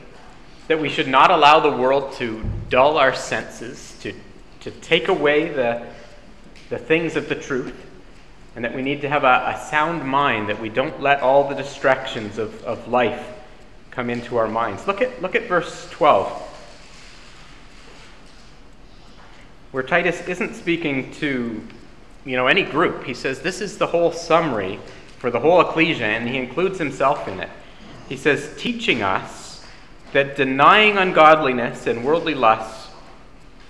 that 0.67 0.81
we 0.81 0.89
should 0.89 1.09
not 1.09 1.31
allow 1.31 1.61
the 1.61 1.71
world 1.71 2.15
to 2.15 2.43
dull 2.69 2.99
our 2.99 3.15
senses, 3.15 3.97
to, 4.01 4.13
to 4.61 4.71
take 4.71 5.09
away 5.09 5.49
the, 5.49 5.87
the 6.71 6.79
things 6.79 7.17
of 7.17 7.29
the 7.29 7.35
truth, 7.35 7.75
and 8.57 8.65
that 8.65 8.75
we 8.75 8.83
need 8.83 9.01
to 9.01 9.09
have 9.09 9.25
a, 9.25 9.55
a 9.57 9.69
sound 9.71 10.05
mind, 10.05 10.49
that 10.49 10.61
we 10.61 10.69
don't 10.69 11.01
let 11.01 11.21
all 11.21 11.49
the 11.49 11.55
distractions 11.55 12.39
of, 12.39 12.63
of 12.65 12.89
life 12.89 13.27
come 13.91 14.11
into 14.11 14.37
our 14.37 14.49
minds. 14.49 14.87
Look 14.87 15.01
at, 15.01 15.23
look 15.23 15.35
at 15.35 15.49
verse 15.49 15.89
12, 15.91 16.29
where 19.73 19.83
Titus 19.83 20.27
isn't 20.29 20.55
speaking 20.55 21.13
to 21.15 21.63
you 22.25 22.37
know, 22.37 22.47
any 22.47 22.63
group. 22.63 23.05
He 23.05 23.15
says 23.15 23.41
this 23.41 23.61
is 23.61 23.79
the 23.79 23.87
whole 23.87 24.13
summary 24.13 24.79
for 25.19 25.31
the 25.31 25.41
whole 25.41 25.61
ecclesia, 25.61 26.07
and 26.07 26.29
he 26.29 26.37
includes 26.37 26.79
himself 26.79 27.29
in 27.29 27.41
it. 27.41 27.51
He 28.09 28.17
says, 28.17 28.55
teaching 28.59 29.03
us 29.03 29.65
that 30.13 30.37
denying 30.37 30.97
ungodliness 30.97 31.87
and 31.87 32.05
worldly 32.05 32.35
lusts, 32.35 32.89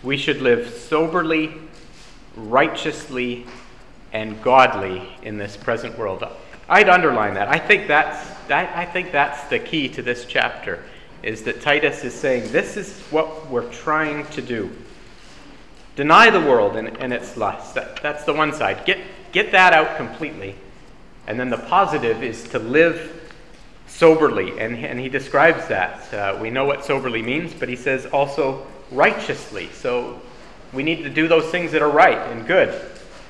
we 0.03 0.17
should 0.17 0.43
live 0.43 0.69
soberly, 0.69 1.55
righteously, 2.37 3.47
and 4.13 4.41
godly 4.43 5.09
in 5.23 5.37
this 5.37 5.57
present 5.57 5.99
world. 5.99 6.25
I'd 6.69 6.89
underline 6.89 7.35
that. 7.35 7.49
I 7.49 7.59
think 7.59 7.89
that's, 7.89 8.31
I, 8.51 8.83
I 8.83 8.85
think 8.87 9.13
that's 9.13 9.45
the 9.45 9.59
key 9.59 9.89
to 9.91 10.03
this 10.03 10.25
chapter. 10.25 10.85
is 11.25 11.43
that 11.43 11.63
Titus 11.63 12.05
is 12.05 12.15
saying 12.15 12.53
this 12.53 12.77
is 12.77 13.01
what 13.11 13.51
we're 13.51 13.71
trying 13.71 14.27
to 14.27 14.43
do. 14.43 14.71
Deny 15.97 16.31
the 16.31 16.41
world 16.41 16.77
and, 16.77 16.97
and 16.99 17.13
its 17.13 17.37
lust. 17.37 17.75
That, 17.75 18.03
that's 18.03 18.25
the 18.25 18.33
one 18.33 18.53
side. 18.53 18.85
Get, 18.85 18.99
get 19.33 19.53
that 19.53 19.73
out 19.73 19.97
completely. 19.97 20.55
And 21.27 21.41
then 21.41 21.51
the 21.51 21.57
positive 21.57 22.23
is 22.23 22.45
to 22.49 22.59
live 22.59 23.33
soberly. 23.87 24.59
And, 24.61 24.77
and 24.77 25.01
he 25.01 25.09
describes 25.09 25.67
that. 25.69 26.13
Uh, 26.13 26.39
we 26.41 26.51
know 26.51 26.67
what 26.67 26.85
soberly 26.85 27.23
means, 27.23 27.55
but 27.55 27.69
he 27.69 27.77
says 27.77 28.07
also 28.07 28.67
righteously. 28.91 29.71
So 29.73 30.21
we 30.75 30.83
need 30.83 31.03
to 31.03 31.11
do 31.11 31.29
those 31.29 31.51
things 31.51 31.73
that 31.73 31.83
are 31.83 31.91
right 31.91 32.19
and 32.31 32.47
good 32.47 32.81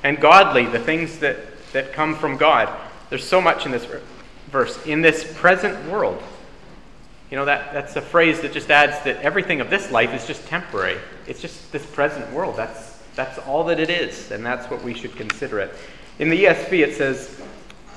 and 0.03 0.19
godly, 0.19 0.65
the 0.65 0.79
things 0.79 1.19
that, 1.19 1.37
that 1.73 1.93
come 1.93 2.15
from 2.15 2.37
God. 2.37 2.69
There's 3.09 3.27
so 3.27 3.41
much 3.41 3.65
in 3.65 3.71
this 3.71 3.87
verse. 4.51 4.83
In 4.85 5.01
this 5.01 5.31
present 5.35 5.89
world, 5.89 6.21
you 7.31 7.37
know, 7.37 7.45
that, 7.45 7.73
that's 7.73 7.95
a 7.95 8.01
phrase 8.01 8.41
that 8.41 8.53
just 8.53 8.69
adds 8.69 9.03
that 9.03 9.17
everything 9.21 9.61
of 9.61 9.69
this 9.69 9.91
life 9.91 10.13
is 10.13 10.27
just 10.27 10.45
temporary. 10.47 10.97
It's 11.27 11.41
just 11.41 11.71
this 11.71 11.85
present 11.85 12.31
world. 12.31 12.55
That's, 12.55 12.99
that's 13.15 13.39
all 13.39 13.63
that 13.65 13.79
it 13.79 13.89
is, 13.89 14.31
and 14.31 14.45
that's 14.45 14.69
what 14.69 14.83
we 14.83 14.93
should 14.93 15.15
consider 15.15 15.59
it. 15.59 15.73
In 16.19 16.29
the 16.29 16.45
ESV, 16.45 16.87
it 16.87 16.95
says 16.95 17.41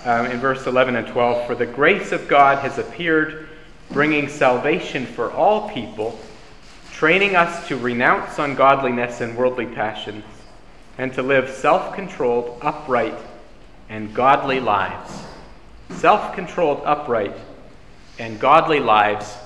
um, 0.05 0.27
in 0.27 0.39
verse 0.39 0.67
11 0.67 0.97
and 0.97 1.07
12 1.07 1.47
For 1.47 1.55
the 1.55 1.67
grace 1.67 2.11
of 2.13 2.27
God 2.27 2.59
has 2.59 2.79
appeared, 2.79 3.49
bringing 3.91 4.29
salvation 4.29 5.05
for 5.07 5.31
all 5.33 5.69
people, 5.71 6.19
training 6.99 7.37
us 7.37 7.69
to 7.69 7.77
renounce 7.77 8.41
ungodliness 8.41 9.21
and 9.21 9.37
worldly 9.37 9.67
passions, 9.67 10.25
and 10.99 11.15
to 11.15 11.23
live 11.23 11.49
self 11.49 11.95
controlled, 11.95 12.59
upright, 12.61 13.15
and 13.89 14.13
godly 14.13 14.59
lives. 14.59 15.23
Self 15.91 16.35
controlled, 16.35 16.83
upright, 16.85 17.37
and 18.19 18.41
godly 18.41 18.81
lives 18.81 19.37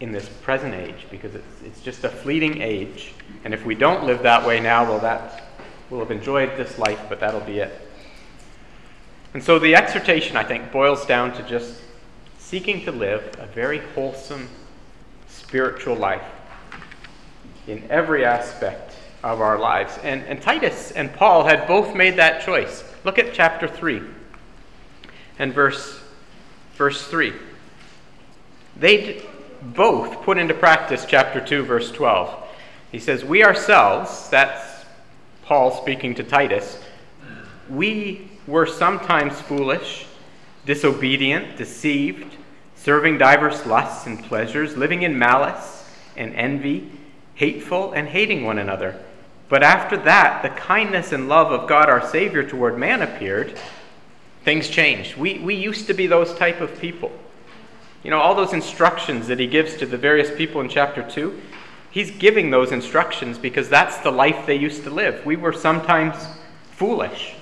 in 0.00 0.10
this 0.10 0.28
present 0.28 0.74
age 0.74 1.06
because 1.08 1.36
it's, 1.36 1.62
it's 1.64 1.80
just 1.82 2.02
a 2.02 2.08
fleeting 2.08 2.60
age. 2.60 3.14
And 3.44 3.54
if 3.54 3.64
we 3.64 3.76
don't 3.76 4.04
live 4.04 4.24
that 4.24 4.44
way 4.44 4.58
now, 4.58 4.82
well, 4.82 4.98
that 4.98 5.44
we'll 5.88 6.00
have 6.00 6.10
enjoyed 6.10 6.56
this 6.56 6.78
life, 6.78 7.00
but 7.08 7.20
that'll 7.20 7.38
be 7.42 7.60
it. 7.60 7.88
And 9.34 9.44
so 9.44 9.60
the 9.60 9.76
exhortation, 9.76 10.36
I 10.36 10.42
think, 10.42 10.72
boils 10.72 11.06
down 11.06 11.32
to 11.34 11.44
just 11.44 11.80
seeking 12.40 12.84
to 12.86 12.90
live 12.90 13.36
a 13.38 13.46
very 13.46 13.78
wholesome 13.94 14.48
spiritual 15.28 15.94
life 15.94 16.24
in 17.70 17.90
every 17.90 18.24
aspect 18.24 18.96
of 19.22 19.40
our 19.40 19.58
lives. 19.58 19.98
And, 20.02 20.22
and 20.24 20.40
Titus 20.40 20.92
and 20.92 21.12
Paul 21.12 21.44
had 21.44 21.66
both 21.68 21.94
made 21.94 22.16
that 22.16 22.42
choice. 22.42 22.84
Look 23.04 23.18
at 23.18 23.32
chapter 23.32 23.68
3 23.68 24.02
and 25.38 25.54
verse, 25.54 26.00
verse 26.74 27.06
3. 27.06 27.32
They 28.76 29.22
both 29.62 30.22
put 30.22 30.38
into 30.38 30.54
practice 30.54 31.04
chapter 31.06 31.40
2, 31.40 31.64
verse 31.64 31.90
12. 31.92 32.48
He 32.92 32.98
says, 32.98 33.24
We 33.24 33.44
ourselves, 33.44 34.28
that's 34.30 34.84
Paul 35.44 35.70
speaking 35.70 36.14
to 36.16 36.24
Titus, 36.24 36.82
we 37.68 38.30
were 38.46 38.66
sometimes 38.66 39.40
foolish, 39.40 40.06
disobedient, 40.66 41.56
deceived, 41.56 42.36
serving 42.74 43.18
divers 43.18 43.64
lusts 43.66 44.06
and 44.06 44.24
pleasures, 44.24 44.76
living 44.76 45.02
in 45.02 45.18
malice 45.18 45.88
and 46.16 46.34
envy, 46.34 46.90
hateful 47.40 47.92
and 47.92 48.06
hating 48.06 48.44
one 48.44 48.58
another. 48.58 48.94
But 49.48 49.62
after 49.62 49.96
that, 49.96 50.42
the 50.42 50.50
kindness 50.50 51.10
and 51.10 51.26
love 51.26 51.50
of 51.50 51.66
God 51.66 51.88
our 51.88 52.06
Savior 52.06 52.46
toward 52.46 52.76
man 52.76 53.00
appeared, 53.00 53.58
things 54.44 54.68
changed. 54.68 55.16
We, 55.16 55.38
we 55.38 55.54
used 55.54 55.86
to 55.86 55.94
be 55.94 56.06
those 56.06 56.34
type 56.34 56.60
of 56.60 56.78
people. 56.78 57.10
You 58.02 58.10
know, 58.10 58.20
all 58.20 58.34
those 58.34 58.52
instructions 58.52 59.26
that 59.28 59.40
he 59.40 59.46
gives 59.46 59.74
to 59.78 59.86
the 59.86 59.96
various 59.96 60.30
people 60.36 60.60
in 60.60 60.68
chapter 60.68 61.02
2, 61.02 61.40
he's 61.90 62.10
giving 62.10 62.50
those 62.50 62.72
instructions 62.72 63.38
because 63.38 63.70
that's 63.70 63.96
the 64.00 64.10
life 64.10 64.44
they 64.44 64.56
used 64.56 64.84
to 64.84 64.90
live. 64.90 65.24
We 65.24 65.36
were 65.36 65.54
sometimes 65.54 66.16
foolish. 66.72 67.32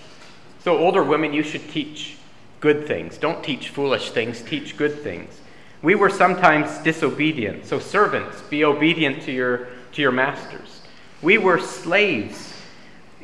So, 0.61 0.79
older 0.79 1.03
women, 1.03 1.33
you 1.33 1.43
should 1.43 1.69
teach 1.71 2.19
good 2.61 2.87
things. 2.87 3.19
Don't 3.19 3.43
teach 3.43 3.71
foolish 3.71 4.13
things, 4.13 4.43
teach 4.43 4.77
good 4.77 5.01
things. 5.03 5.41
We 5.83 5.97
were 5.97 6.11
sometimes 6.11 6.79
disobedient. 6.79 7.67
So, 7.67 7.81
servants, 7.81 8.41
be 8.43 8.65
obedient 8.65 9.23
to 9.23 9.33
your, 9.33 9.67
to 9.93 10.03
your 10.03 10.13
masters. 10.13 10.81
We 11.23 11.39
were 11.39 11.59
slaves. 11.59 12.55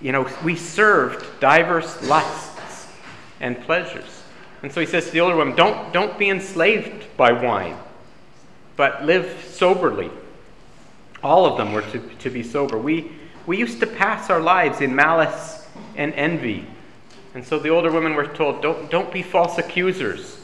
You 0.00 0.12
know, 0.12 0.28
we 0.42 0.56
served 0.56 1.40
diverse 1.40 2.02
lusts 2.08 2.88
and 3.40 3.60
pleasures. 3.62 4.22
And 4.62 4.72
so 4.72 4.80
he 4.80 4.86
says 4.86 5.06
to 5.06 5.10
the 5.12 5.20
older 5.20 5.36
women, 5.36 5.54
don't, 5.54 5.92
don't 5.92 6.18
be 6.18 6.30
enslaved 6.30 7.16
by 7.16 7.32
wine, 7.32 7.76
but 8.76 9.04
live 9.04 9.44
soberly. 9.50 10.10
All 11.22 11.46
of 11.46 11.56
them 11.56 11.72
were 11.72 11.82
to, 11.82 11.98
to 11.98 12.30
be 12.30 12.42
sober. 12.42 12.78
We, 12.78 13.12
we 13.46 13.58
used 13.58 13.80
to 13.80 13.86
pass 13.86 14.30
our 14.30 14.40
lives 14.40 14.80
in 14.80 14.94
malice 14.94 15.66
and 15.96 16.12
envy. 16.14 16.66
And 17.34 17.46
so 17.46 17.58
the 17.58 17.68
older 17.68 17.90
women 17.90 18.14
were 18.14 18.26
told, 18.26 18.62
don't, 18.62 18.90
don't 18.90 19.12
be 19.12 19.22
false 19.22 19.58
accusers, 19.58 20.38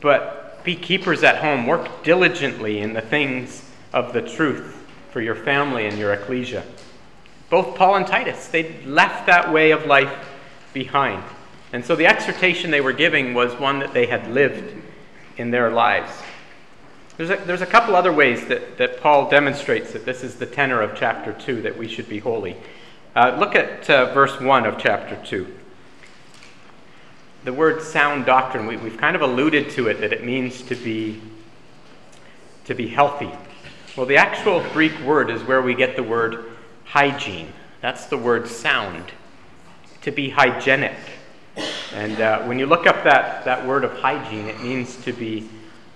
but 0.00 0.64
be 0.64 0.74
keepers 0.74 1.22
at 1.22 1.36
home. 1.36 1.66
Work 1.66 2.02
diligently 2.02 2.80
in 2.80 2.92
the 2.92 3.00
things 3.00 3.64
of 3.92 4.12
the 4.12 4.22
truth 4.22 4.79
for 5.12 5.20
your 5.20 5.34
family 5.34 5.86
and 5.86 5.98
your 5.98 6.12
ecclesia. 6.12 6.64
Both 7.48 7.76
Paul 7.76 7.96
and 7.96 8.06
Titus, 8.06 8.46
they 8.48 8.82
left 8.84 9.26
that 9.26 9.52
way 9.52 9.72
of 9.72 9.86
life 9.86 10.12
behind. 10.72 11.22
And 11.72 11.84
so 11.84 11.96
the 11.96 12.06
exhortation 12.06 12.70
they 12.70 12.80
were 12.80 12.92
giving 12.92 13.34
was 13.34 13.54
one 13.54 13.80
that 13.80 13.92
they 13.92 14.06
had 14.06 14.30
lived 14.30 14.74
in 15.36 15.50
their 15.50 15.70
lives. 15.70 16.12
There's 17.16 17.30
a, 17.30 17.36
there's 17.44 17.60
a 17.60 17.66
couple 17.66 17.94
other 17.94 18.12
ways 18.12 18.46
that, 18.46 18.78
that 18.78 19.00
Paul 19.00 19.28
demonstrates 19.28 19.92
that 19.92 20.04
this 20.04 20.24
is 20.24 20.36
the 20.36 20.46
tenor 20.46 20.80
of 20.80 20.96
chapter 20.96 21.32
2, 21.32 21.62
that 21.62 21.76
we 21.76 21.86
should 21.86 22.08
be 22.08 22.18
holy. 22.18 22.56
Uh, 23.14 23.36
look 23.38 23.54
at 23.54 23.90
uh, 23.90 24.12
verse 24.14 24.40
1 24.40 24.64
of 24.64 24.78
chapter 24.78 25.18
2. 25.26 25.46
The 27.44 27.52
word 27.52 27.82
sound 27.82 28.26
doctrine, 28.26 28.66
we, 28.66 28.76
we've 28.76 28.96
kind 28.96 29.16
of 29.16 29.22
alluded 29.22 29.70
to 29.70 29.88
it, 29.88 30.00
that 30.00 30.12
it 30.12 30.24
means 30.24 30.62
to 30.62 30.74
be, 30.74 31.20
to 32.66 32.74
be 32.74 32.88
healthy. 32.88 33.30
Well, 33.96 34.06
the 34.06 34.18
actual 34.18 34.62
Greek 34.72 34.96
word 35.00 35.30
is 35.30 35.42
where 35.42 35.60
we 35.60 35.74
get 35.74 35.96
the 35.96 36.02
word 36.04 36.52
hygiene. 36.84 37.52
That's 37.80 38.06
the 38.06 38.16
word 38.16 38.46
sound, 38.46 39.06
to 40.02 40.12
be 40.12 40.30
hygienic. 40.30 40.96
And 41.92 42.20
uh, 42.20 42.42
when 42.44 42.60
you 42.60 42.66
look 42.66 42.86
up 42.86 43.02
that, 43.02 43.44
that 43.46 43.66
word 43.66 43.82
of 43.82 43.92
hygiene, 43.94 44.46
it 44.46 44.60
means 44.60 44.96
to 45.04 45.12
be 45.12 45.48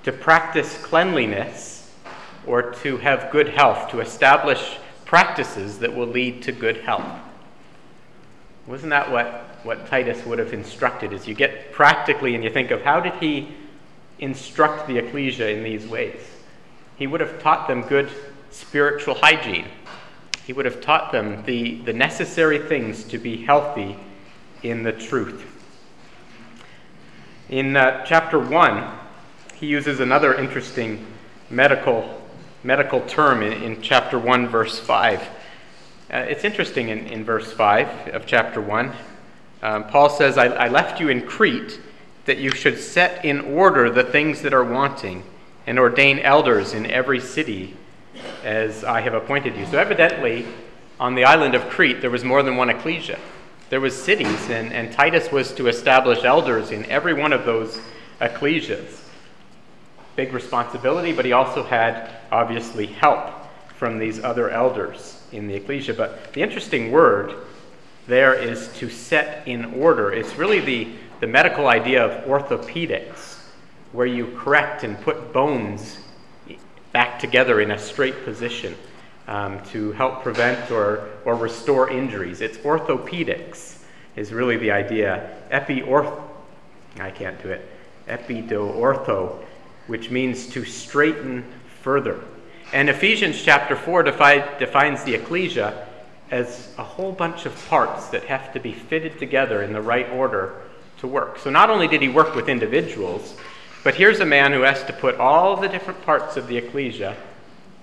to 0.03 0.11
practice 0.11 0.77
cleanliness 0.83 1.95
or 2.47 2.73
to 2.73 2.97
have 2.97 3.31
good 3.31 3.51
health, 3.51 3.91
to 3.93 4.01
establish 4.01 4.77
practices 5.05 5.79
that 5.79 5.95
will 5.95 6.09
lead 6.09 6.43
to 6.43 6.53
good 6.53 6.79
health. 6.79 7.21
Wasn't 8.67 8.91
that 8.91 9.11
what, 9.13 9.61
what 9.63 9.87
Titus 9.87 10.27
would 10.27 10.41
have 10.41 10.53
instructed? 10.53 11.13
As 11.13 11.29
you 11.29 11.35
get 11.35 11.71
practically 11.71 12.35
and 12.35 12.43
you 12.43 12.51
think 12.51 12.73
of 12.73 12.83
how 12.83 12.99
did 12.99 13.15
he 13.15 13.55
instruct 14.19 14.89
the 14.89 14.99
ecclesia 14.99 15.49
in 15.51 15.63
these 15.63 15.87
ways? 15.87 16.21
He 16.97 17.07
would 17.07 17.21
have 17.21 17.43
taught 17.43 17.69
them 17.69 17.83
good 17.83 18.11
spiritual 18.51 19.15
hygiene. 19.15 19.67
He 20.47 20.53
would 20.53 20.65
have 20.65 20.81
taught 20.81 21.11
them 21.11 21.43
the, 21.45 21.77
the 21.83 21.93
necessary 21.93 22.59
things 22.59 23.05
to 23.05 23.19
be 23.19 23.45
healthy 23.45 23.97
in 24.63 24.83
the 24.83 24.93
truth. 24.93 25.45
In 27.49 27.77
uh, 27.77 28.05
chapter 28.05 28.39
1, 28.39 28.99
he 29.55 29.67
uses 29.67 30.01
another 30.01 30.35
interesting 30.35 31.07
medical, 31.51 32.23
medical 32.63 33.01
term 33.03 33.43
in, 33.43 33.53
in 33.63 33.83
chapter 33.83 34.19
1, 34.19 34.49
verse 34.49 34.79
5. 34.79 35.21
Uh, 35.21 35.27
it's 36.19 36.45
interesting 36.45 36.91
in, 36.91 37.07
in 37.07 37.25
verse 37.25 37.53
5 37.53 38.15
of 38.15 38.27
chapter 38.27 38.61
1. 38.61 38.93
Um, 39.63 39.85
Paul 39.89 40.11
says, 40.11 40.39
I, 40.39 40.47
I 40.47 40.69
left 40.69 41.01
you 41.01 41.09
in 41.09 41.27
Crete 41.27 41.81
that 42.27 42.39
you 42.39 42.51
should 42.51 42.79
set 42.79 43.25
in 43.25 43.41
order 43.41 43.91
the 43.91 44.05
things 44.05 44.43
that 44.43 44.55
are 44.55 44.65
wanting 44.65 45.25
and 45.67 45.79
ordain 45.79 46.19
elders 46.19 46.75
in 46.75 46.87
every 46.87 47.21
city 47.21 47.77
as 48.43 48.85
I 48.85 49.01
have 49.01 49.15
appointed 49.15 49.57
you. 49.57 49.67
So, 49.67 49.79
evidently, 49.79 50.47
on 51.01 51.15
the 51.15 51.25
island 51.25 51.55
of 51.55 51.69
Crete, 51.69 52.01
there 52.01 52.11
was 52.11 52.25
more 52.25 52.43
than 52.43 52.57
one 52.57 52.71
ecclesia. 52.71 53.19
There 53.71 53.81
was 53.81 54.01
cities, 54.01 54.51
and, 54.51 54.73
and 54.73 54.93
Titus 54.93 55.33
was 55.33 55.53
to 55.55 55.69
establish 55.69 56.23
elders 56.25 56.71
in 56.71 56.85
every 56.87 57.15
one 57.15 57.33
of 57.33 57.45
those 57.45 57.81
ecclesias. 58.21 59.01
Big 60.17 60.33
responsibility, 60.33 61.13
but 61.13 61.25
he 61.25 61.33
also 61.33 61.63
had, 61.63 62.11
obviously, 62.31 62.87
help 62.87 63.31
from 63.77 63.99
these 63.99 64.23
other 64.23 64.51
elders 64.51 65.21
in 65.33 65.49
the 65.49 65.55
ecclesia. 65.55 65.95
But 65.95 66.33
the 66.35 66.43
interesting 66.43 66.93
word 66.93 67.35
there 68.07 68.35
is 68.35 68.69
to 68.75 68.89
set 68.91 69.49
in 69.49 69.65
order. 69.75 70.13
It's 70.13 70.37
really 70.37 70.61
the, 70.61 70.89
the 71.21 71.27
medical 71.27 71.67
idea 71.67 72.05
of 72.05 72.25
orthopedics, 72.27 73.34
where 73.95 74.07
you 74.07 74.37
correct 74.37 74.83
and 74.83 75.01
put 75.03 75.33
bones 75.33 75.99
back 76.93 77.21
together 77.21 77.61
in 77.61 77.71
a 77.71 77.79
straight 77.79 78.25
position 78.25 78.75
um, 79.29 79.63
to 79.67 79.93
help 79.93 80.23
prevent 80.23 80.69
or, 80.73 81.09
or 81.25 81.37
restore 81.37 81.89
injuries. 81.89 82.41
It's 82.41 82.59
orthopedics, 82.59 83.79
is 84.17 84.33
really 84.33 84.57
the 84.57 84.73
idea. 84.73 85.31
Epiorth, 85.51 86.21
I 86.99 87.13
can't 87.13 87.41
do 87.41 87.51
it. 87.51 87.69
Epidoortho, 88.09 89.45
which 89.87 90.11
means 90.11 90.49
to 90.49 90.65
straighten, 90.65 91.45
further. 91.81 92.21
And 92.73 92.91
Ephesians 92.91 93.41
chapter 93.41 93.77
4 93.77 94.03
defi- 94.03 94.59
defines 94.59 95.05
the 95.05 95.15
ecclesia 95.15 95.87
as 96.33 96.75
a 96.79 96.83
whole 96.83 97.13
bunch 97.13 97.47
of 97.47 97.69
parts 97.69 98.09
that 98.09 98.25
have 98.25 98.53
to 98.55 98.59
be 98.59 98.73
fitted 98.73 99.21
together 99.21 99.63
in 99.63 99.73
the 99.73 99.81
right 99.81 100.11
order 100.11 100.63
to 100.99 101.07
work. 101.07 101.39
So 101.39 101.51
not 101.51 101.71
only 101.71 101.87
did 101.87 102.03
he 102.03 102.09
work 102.09 102.35
with 102.35 102.49
individuals, 102.49 103.37
but 103.85 103.95
here's 103.95 104.21
a 104.21 104.27
man 104.27 104.53
who 104.53 104.63
has 104.63 104.83
to 104.85 104.93
put 104.95 105.17
all 105.17 105.57
the 105.57 105.69
different 105.69 106.03
parts 106.03 106.37
of 106.37 106.49
the 106.49 106.57
ecclesia 106.57 107.15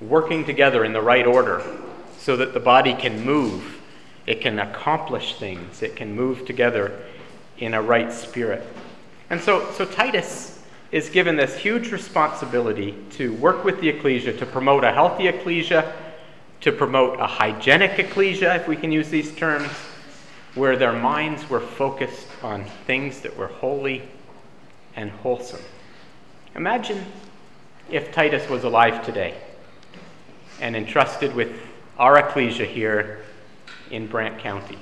working 0.02 0.44
together 0.44 0.84
in 0.84 0.94
the 0.94 1.02
right 1.02 1.28
order 1.28 1.64
so 2.18 2.36
that 2.36 2.54
the 2.54 2.60
body 2.60 2.94
can 2.96 3.24
move, 3.24 3.80
it 4.26 4.42
can 4.42 4.60
accomplish 4.60 5.36
things, 5.36 5.84
it 5.84 5.96
can 5.96 6.16
move 6.16 6.46
together 6.46 7.00
in 7.60 7.76
a 7.76 7.82
right 7.82 8.12
spirit. 8.12 8.64
And 9.30 9.40
so, 9.40 9.72
so 9.74 9.86
Titus 9.86 10.60
is 10.92 11.10
given 11.10 11.36
this 11.36 11.56
huge 11.56 11.92
responsibility 11.92 12.96
to 13.12 13.34
work 13.36 13.64
with 13.64 13.80
the 13.80 13.90
ecclesia, 13.90 14.34
to 14.34 14.46
promote 14.46 14.84
a 14.84 14.92
healthy 14.92 15.28
ecclesia, 15.28 15.94
to 16.62 16.72
promote 16.72 17.20
a 17.20 17.28
hygienic 17.28 17.98
ecclesia, 18.00 18.56
if 18.56 18.68
we 18.68 18.76
can 18.76 18.92
use 18.92 19.10
these 19.10 19.34
terms, 19.36 19.72
where 20.56 20.76
their 20.76 20.94
minds 20.94 21.50
were 21.50 21.62
focused 21.62 22.28
on 22.44 22.66
things 22.86 23.22
that 23.22 23.36
were 23.38 23.48
holy 23.48 24.02
and 24.96 25.12
wholesome. 25.12 25.62
Imagine 26.56 27.06
if 27.90 28.12
Titus 28.12 28.50
was 28.50 28.66
alive 28.66 29.06
today 29.06 29.36
and 30.60 30.76
entrusted 30.76 31.34
with 31.34 31.56
our 31.98 32.18
ecclesia 32.18 32.66
here 32.66 33.24
in 33.90 34.08
Brant 34.08 34.40
County. 34.40 34.78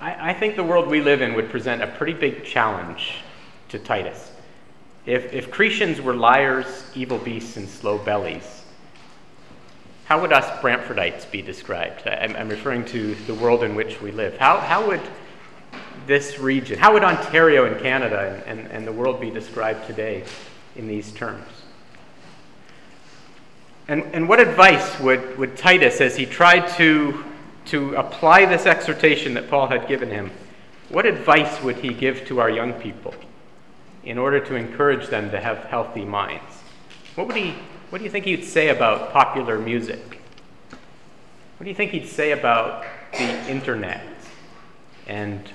I, 0.00 0.30
I, 0.30 0.34
think 0.34 0.56
the 0.56 0.64
world 0.64 0.88
we 0.88 1.00
live 1.00 1.20
in 1.20 1.34
would 1.34 1.50
present 1.50 1.82
a 1.82 1.88
pretty 1.88 2.14
big 2.14 2.44
challenge 2.44 3.16
to 3.70 3.78
Titus. 3.78 4.30
If, 5.04 5.32
if 5.32 5.50
Cretans 5.50 6.00
were 6.00 6.14
liars, 6.14 6.90
evil 6.94 7.18
beasts, 7.18 7.56
and 7.56 7.68
slow 7.68 7.98
bellies, 7.98 8.64
how 10.04 10.20
would 10.20 10.32
us 10.32 10.46
Brantfordites 10.60 11.30
be 11.30 11.42
described? 11.42 12.06
I'm, 12.06 12.36
I'm 12.36 12.48
referring 12.48 12.84
to 12.86 13.14
the 13.26 13.34
world 13.34 13.62
in 13.64 13.74
which 13.74 14.00
we 14.00 14.12
live. 14.12 14.38
How, 14.38 14.58
how 14.58 14.86
would 14.86 15.02
this 16.10 16.40
region, 16.40 16.76
how 16.76 16.92
would 16.92 17.04
Ontario 17.04 17.66
and 17.66 17.80
Canada 17.80 18.42
and, 18.44 18.58
and, 18.58 18.70
and 18.72 18.84
the 18.84 18.90
world 18.90 19.20
be 19.20 19.30
described 19.30 19.86
today 19.86 20.24
in 20.74 20.88
these 20.88 21.12
terms? 21.12 21.46
And, 23.86 24.02
and 24.12 24.28
what 24.28 24.40
advice 24.40 24.98
would, 24.98 25.38
would 25.38 25.56
Titus, 25.56 26.00
as 26.00 26.16
he 26.16 26.26
tried 26.26 26.66
to, 26.78 27.24
to 27.66 27.94
apply 27.94 28.44
this 28.46 28.66
exhortation 28.66 29.34
that 29.34 29.48
Paul 29.48 29.68
had 29.68 29.86
given 29.86 30.10
him, 30.10 30.32
what 30.88 31.06
advice 31.06 31.62
would 31.62 31.76
he 31.76 31.94
give 31.94 32.26
to 32.26 32.40
our 32.40 32.50
young 32.50 32.72
people 32.72 33.14
in 34.02 34.18
order 34.18 34.40
to 34.40 34.56
encourage 34.56 35.06
them 35.06 35.30
to 35.30 35.40
have 35.40 35.58
healthy 35.58 36.04
minds? 36.04 36.56
What, 37.14 37.28
would 37.28 37.36
he, 37.36 37.54
what 37.90 37.98
do 37.98 38.04
you 38.04 38.10
think 38.10 38.24
he'd 38.24 38.44
say 38.44 38.70
about 38.70 39.12
popular 39.12 39.60
music? 39.60 40.20
What 41.58 41.64
do 41.64 41.70
you 41.70 41.76
think 41.76 41.92
he'd 41.92 42.08
say 42.08 42.32
about 42.32 42.84
the 43.12 43.48
internet 43.48 44.04
and 45.06 45.48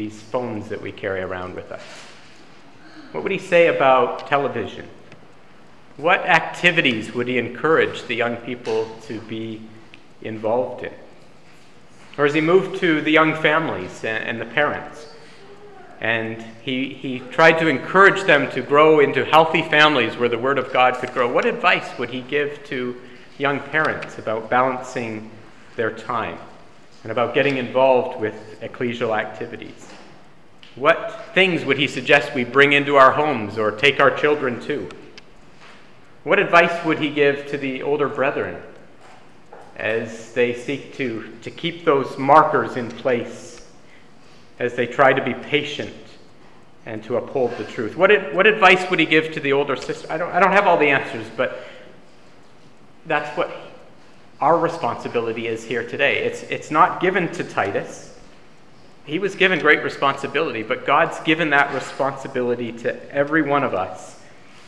these 0.00 0.18
phones 0.18 0.70
that 0.70 0.80
we 0.80 0.90
carry 0.90 1.20
around 1.20 1.54
with 1.54 1.70
us? 1.70 1.82
What 3.12 3.22
would 3.22 3.32
he 3.32 3.38
say 3.38 3.66
about 3.66 4.26
television? 4.26 4.88
What 5.98 6.20
activities 6.20 7.12
would 7.12 7.28
he 7.28 7.36
encourage 7.36 8.04
the 8.04 8.14
young 8.14 8.36
people 8.36 8.88
to 9.02 9.20
be 9.20 9.60
involved 10.22 10.84
in? 10.84 10.92
Or 12.16 12.24
as 12.24 12.32
he 12.32 12.40
moved 12.40 12.80
to 12.80 13.02
the 13.02 13.10
young 13.10 13.34
families 13.42 14.02
and, 14.02 14.40
the 14.40 14.46
parents, 14.46 15.06
and 16.00 16.42
he, 16.62 16.94
he 16.94 17.18
tried 17.30 17.58
to 17.58 17.68
encourage 17.68 18.22
them 18.22 18.50
to 18.52 18.62
grow 18.62 19.00
into 19.00 19.26
healthy 19.26 19.60
families 19.60 20.16
where 20.16 20.30
the 20.30 20.38
Word 20.38 20.58
of 20.58 20.72
God 20.72 20.94
could 20.94 21.12
grow, 21.12 21.30
what 21.30 21.44
advice 21.44 21.98
would 21.98 22.08
he 22.08 22.22
give 22.22 22.64
to 22.68 22.98
young 23.36 23.60
parents 23.60 24.16
about 24.16 24.48
balancing 24.48 25.30
their 25.76 25.90
time 25.90 26.38
and 27.02 27.12
about 27.12 27.34
getting 27.34 27.56
involved 27.56 28.20
with 28.20 28.60
ecclesial 28.60 29.16
activities? 29.18 29.88
What 30.76 31.34
things 31.34 31.64
would 31.64 31.78
he 31.78 31.88
suggest 31.88 32.34
we 32.34 32.44
bring 32.44 32.72
into 32.72 32.96
our 32.96 33.12
homes 33.12 33.58
or 33.58 33.72
take 33.72 34.00
our 34.00 34.10
children 34.10 34.60
to? 34.62 34.88
What 36.22 36.38
advice 36.38 36.84
would 36.84 36.98
he 36.98 37.10
give 37.10 37.46
to 37.48 37.58
the 37.58 37.82
older 37.82 38.08
brethren 38.08 38.62
as 39.76 40.32
they 40.32 40.54
seek 40.54 40.94
to, 40.96 41.32
to 41.42 41.50
keep 41.50 41.84
those 41.84 42.18
markers 42.18 42.76
in 42.76 42.90
place, 42.90 43.66
as 44.58 44.74
they 44.74 44.86
try 44.86 45.12
to 45.12 45.24
be 45.24 45.32
patient 45.32 45.94
and 46.86 47.02
to 47.04 47.16
uphold 47.16 47.56
the 47.56 47.64
truth? 47.64 47.96
What, 47.96 48.34
what 48.34 48.46
advice 48.46 48.88
would 48.90 49.00
he 49.00 49.06
give 49.06 49.32
to 49.32 49.40
the 49.40 49.52
older 49.52 49.76
sister? 49.76 50.06
I 50.12 50.18
don't, 50.18 50.30
I 50.32 50.38
don't 50.38 50.52
have 50.52 50.66
all 50.66 50.76
the 50.76 50.90
answers, 50.90 51.26
but 51.36 51.64
that's 53.06 53.34
what 53.36 53.50
our 54.40 54.58
responsibility 54.58 55.46
is 55.46 55.64
here 55.64 55.86
today. 55.86 56.24
It's, 56.24 56.42
it's 56.44 56.70
not 56.70 57.00
given 57.00 57.30
to 57.32 57.44
Titus. 57.44 58.18
He 59.04 59.18
was 59.18 59.34
given 59.34 59.58
great 59.58 59.82
responsibility, 59.82 60.62
but 60.62 60.86
God's 60.86 61.20
given 61.20 61.50
that 61.50 61.74
responsibility 61.74 62.72
to 62.72 63.14
every 63.14 63.42
one 63.42 63.64
of 63.64 63.74
us 63.74 64.18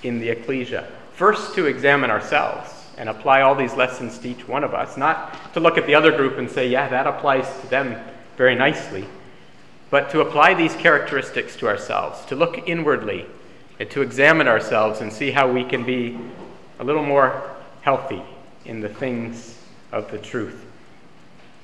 in 0.03 0.21
the 0.21 0.29
ecclesia. 0.29 0.89
First, 1.15 1.55
to 1.55 1.67
examine 1.67 2.11
ourselves 2.11 2.71
and 2.99 3.09
apply 3.09 3.41
all 3.41 3.55
these 3.55 3.73
lessons 3.73 4.19
to 4.19 4.29
each 4.29 4.47
one 4.47 4.63
of 4.63 4.75
us, 4.75 4.99
not 4.99 5.55
to 5.55 5.61
look 5.61 5.79
at 5.79 5.87
the 5.87 5.95
other 5.95 6.15
group 6.15 6.37
and 6.37 6.51
say, 6.51 6.69
yeah, 6.69 6.89
that 6.89 7.07
applies 7.07 7.47
to 7.61 7.67
them 7.69 7.99
very 8.37 8.55
nicely, 8.55 9.07
but 9.89 10.11
to 10.11 10.21
apply 10.21 10.53
these 10.53 10.75
characteristics 10.77 11.57
to 11.57 11.67
ourselves, 11.67 12.25
to 12.27 12.37
look 12.37 12.69
inwardly 12.69 13.25
and 13.79 13.91
to 13.91 14.03
examine 14.03 14.49
ourselves 14.49 15.01
and 15.01 15.11
see 15.11 15.31
how 15.31 15.51
we 15.51 15.65
can 15.65 15.85
be 15.85 16.19
a 16.79 16.85
little 16.85 17.05
more 17.05 17.51
healthy 17.81 18.23
in 18.65 18.81
the 18.81 18.89
things 18.89 19.59
of 19.93 20.11
the 20.11 20.19
truth. 20.19 20.65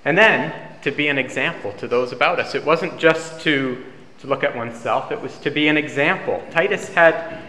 And 0.04 0.16
then 0.16 0.52
to 0.82 0.90
be 0.90 1.08
an 1.08 1.18
example 1.18 1.72
to 1.74 1.88
those 1.88 2.12
about 2.12 2.38
us. 2.38 2.54
It 2.54 2.64
wasn't 2.64 2.98
just 2.98 3.40
to, 3.40 3.84
to 4.20 4.26
look 4.26 4.44
at 4.44 4.54
oneself, 4.54 5.10
it 5.10 5.20
was 5.20 5.36
to 5.38 5.50
be 5.50 5.68
an 5.68 5.76
example. 5.76 6.42
Titus 6.50 6.88
had 6.88 7.42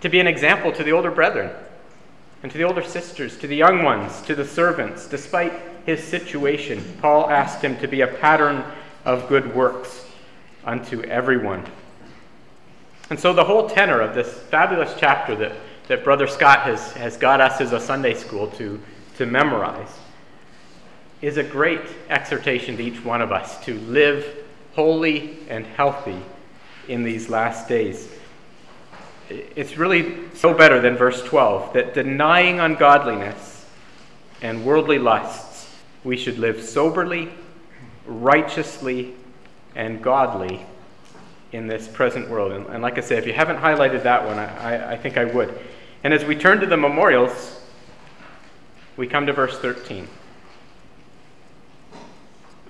to 0.00 0.08
be 0.08 0.20
an 0.20 0.26
example 0.26 0.72
to 0.72 0.84
the 0.84 0.92
older 0.92 1.10
brethren 1.10 1.50
and 2.42 2.50
to 2.50 2.58
the 2.58 2.64
older 2.64 2.82
sisters, 2.82 3.38
to 3.38 3.46
the 3.46 3.56
young 3.56 3.82
ones, 3.82 4.20
to 4.22 4.34
the 4.34 4.44
servants. 4.44 5.06
Despite 5.06 5.52
his 5.86 6.02
situation, 6.02 6.82
Paul 7.00 7.30
asked 7.30 7.62
him 7.62 7.76
to 7.78 7.86
be 7.86 8.00
a 8.00 8.06
pattern 8.06 8.64
of 9.04 9.28
good 9.28 9.54
works 9.54 10.06
unto 10.64 11.02
everyone. 11.02 11.64
And 13.10 13.18
so, 13.18 13.32
the 13.32 13.44
whole 13.44 13.68
tenor 13.68 14.00
of 14.00 14.14
this 14.14 14.32
fabulous 14.32 14.94
chapter 14.98 15.36
that, 15.36 15.52
that 15.88 16.02
Brother 16.02 16.26
Scott 16.26 16.60
has, 16.60 16.92
has 16.92 17.16
got 17.16 17.40
us 17.40 17.60
as 17.60 17.72
a 17.72 17.80
Sunday 17.80 18.14
school 18.14 18.46
to, 18.52 18.80
to 19.18 19.26
memorize 19.26 19.90
is 21.22 21.38
a 21.38 21.42
great 21.42 21.80
exhortation 22.10 22.76
to 22.76 22.82
each 22.82 23.02
one 23.04 23.22
of 23.22 23.32
us 23.32 23.64
to 23.64 23.78
live 23.80 24.44
holy 24.74 25.38
and 25.48 25.64
healthy 25.64 26.20
in 26.88 27.04
these 27.04 27.28
last 27.28 27.68
days 27.68 28.08
it's 29.28 29.76
really 29.76 30.14
so 30.34 30.54
better 30.54 30.80
than 30.80 30.96
verse 30.96 31.22
12 31.22 31.72
that 31.74 31.94
denying 31.94 32.60
ungodliness 32.60 33.64
and 34.40 34.64
worldly 34.64 34.98
lusts, 34.98 35.70
we 36.04 36.16
should 36.16 36.38
live 36.38 36.62
soberly, 36.62 37.30
righteously, 38.06 39.14
and 39.74 40.02
godly 40.02 40.66
in 41.52 41.66
this 41.66 41.86
present 41.86 42.28
world. 42.28 42.52
And, 42.52 42.66
and 42.66 42.82
like 42.82 42.98
I 42.98 43.00
say, 43.00 43.16
if 43.16 43.26
you 43.26 43.32
haven't 43.32 43.58
highlighted 43.58 44.02
that 44.02 44.26
one, 44.26 44.38
I, 44.38 44.76
I, 44.76 44.92
I 44.92 44.96
think 44.96 45.16
I 45.16 45.24
would. 45.24 45.58
And 46.02 46.12
as 46.12 46.24
we 46.24 46.34
turn 46.34 46.60
to 46.60 46.66
the 46.66 46.76
memorials, 46.76 47.60
we 48.96 49.06
come 49.06 49.26
to 49.26 49.32
verse 49.32 49.58
13. 49.58 50.08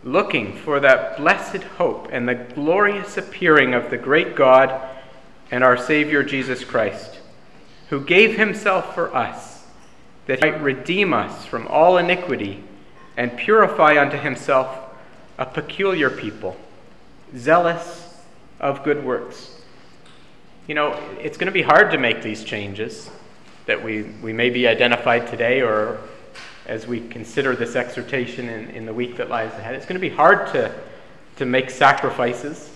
Looking 0.05 0.57
for 0.57 0.81
that 0.81 1.17
blessed 1.17 1.63
hope 1.63 2.09
and 2.11 2.29
the 2.29 2.35
glorious 2.35 3.17
appearing 3.17 3.73
of 3.73 3.91
the 3.91 3.97
great 3.97 4.35
God 4.35 4.81
and 5.51 5.63
our 5.63 5.77
Savior 5.77 6.23
Jesus 6.23 6.65
Christ, 6.65 7.21
who 7.91 8.01
gave 8.01 8.37
himself 8.37 8.95
for 8.95 9.15
us, 9.15 9.65
that 10.27 10.43
he 10.43 10.51
might 10.51 10.61
redeem 10.61 11.13
us 11.13 11.45
from 11.45 11.67
all 11.69 11.99
iniquity 11.99 12.65
and 13.17 13.37
purify 13.37 14.01
unto 14.01 14.17
himself 14.17 14.69
a 15.39 15.47
peculiar 15.47 16.11
people, 16.11 16.57
zealous 17.37 18.15
of 18.59 18.83
good 18.83 19.05
works. 19.05 19.61
You 20.67 20.75
know, 20.75 20.99
it's 21.21 21.37
going 21.37 21.47
to 21.47 21.53
be 21.53 21.63
hard 21.63 21.91
to 21.93 21.99
make 21.99 22.23
these 22.23 22.45
changes 22.45 23.11
that 23.67 23.83
we, 23.85 24.03
we 24.23 24.33
may 24.33 24.51
be 24.51 24.67
identified 24.67 25.27
today 25.27 25.61
or 25.61 26.01
as 26.67 26.87
we 26.87 27.01
consider 27.09 27.57
this 27.57 27.77
exhortation 27.77 28.49
in, 28.49 28.71
in 28.71 28.87
the 28.87 28.95
week 28.95 29.17
that 29.17 29.29
lies 29.29 29.53
ahead. 29.53 29.75
It's 29.75 29.87
going 29.87 30.01
to 30.01 30.09
be 30.09 30.15
hard 30.15 30.53
to, 30.53 30.75
to 31.37 31.47
make 31.47 31.71
sacrifices 31.71 32.73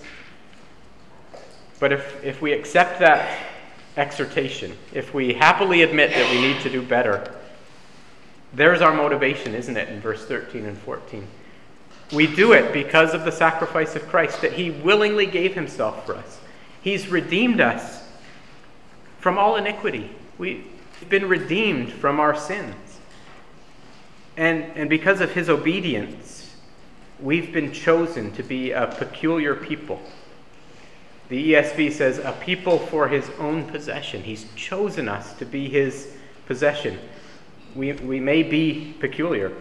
but 1.79 1.91
if, 1.91 2.23
if 2.23 2.41
we 2.41 2.53
accept 2.53 2.99
that 2.99 3.45
exhortation, 3.95 4.75
if 4.93 5.13
we 5.13 5.33
happily 5.33 5.83
admit 5.83 6.11
that 6.11 6.31
we 6.31 6.41
need 6.41 6.59
to 6.61 6.69
do 6.69 6.81
better, 6.81 7.33
there's 8.53 8.81
our 8.81 8.93
motivation, 8.93 9.53
isn't 9.53 9.77
it, 9.77 9.89
in 9.89 9.99
verse 9.99 10.25
13 10.25 10.65
and 10.65 10.77
14? 10.77 11.27
We 12.13 12.27
do 12.27 12.53
it 12.53 12.73
because 12.73 13.13
of 13.13 13.25
the 13.25 13.31
sacrifice 13.31 13.95
of 13.95 14.07
Christ, 14.07 14.41
that 14.41 14.53
He 14.53 14.71
willingly 14.71 15.25
gave 15.25 15.53
Himself 15.53 16.05
for 16.05 16.15
us. 16.15 16.39
He's 16.81 17.09
redeemed 17.09 17.59
us 17.59 18.03
from 19.19 19.37
all 19.37 19.57
iniquity. 19.57 20.09
We, 20.37 20.63
We've 20.99 21.09
been 21.09 21.29
redeemed 21.29 21.91
from 21.93 22.19
our 22.19 22.35
sins. 22.35 22.73
And, 24.37 24.63
and 24.75 24.89
because 24.89 25.19
of 25.19 25.31
his 25.31 25.49
obedience, 25.49 26.55
we've 27.19 27.51
been 27.51 27.71
chosen 27.71 28.31
to 28.33 28.43
be 28.43 28.71
a 28.71 28.85
peculiar 28.85 29.55
people. 29.55 29.99
The 31.29 31.53
ESV 31.53 31.91
says, 31.91 32.19
a 32.19 32.31
people 32.39 32.77
for 32.77 33.07
his 33.07 33.29
own 33.39 33.65
possession. 33.65 34.21
He's 34.21 34.45
chosen 34.55 35.09
us 35.09 35.33
to 35.39 35.45
be 35.45 35.67
his 35.67 36.13
possession. 36.45 36.99
We, 37.75 37.93
we 37.93 38.19
may 38.19 38.43
be 38.43 38.95
peculiar, 38.99 39.51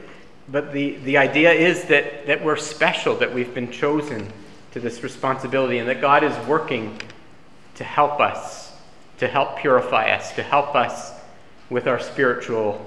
but 0.48 0.72
the, 0.72 0.96
the 0.96 1.16
idea 1.16 1.52
is 1.52 1.84
that, 1.86 2.26
that 2.26 2.44
we're 2.44 2.56
special, 2.56 3.16
that 3.16 3.34
we've 3.34 3.52
been 3.52 3.72
chosen 3.72 4.30
to 4.72 4.80
this 4.80 5.02
responsibility, 5.02 5.78
and 5.78 5.88
that 5.88 6.02
God 6.02 6.22
is 6.22 6.36
working 6.46 7.00
to 7.76 7.84
help 7.84 8.20
us, 8.20 8.72
to 9.18 9.26
help 9.26 9.58
purify 9.58 10.10
us, 10.10 10.34
to 10.34 10.42
help 10.42 10.74
us 10.74 11.12
with 11.68 11.88
our 11.88 11.98
spiritual 11.98 12.86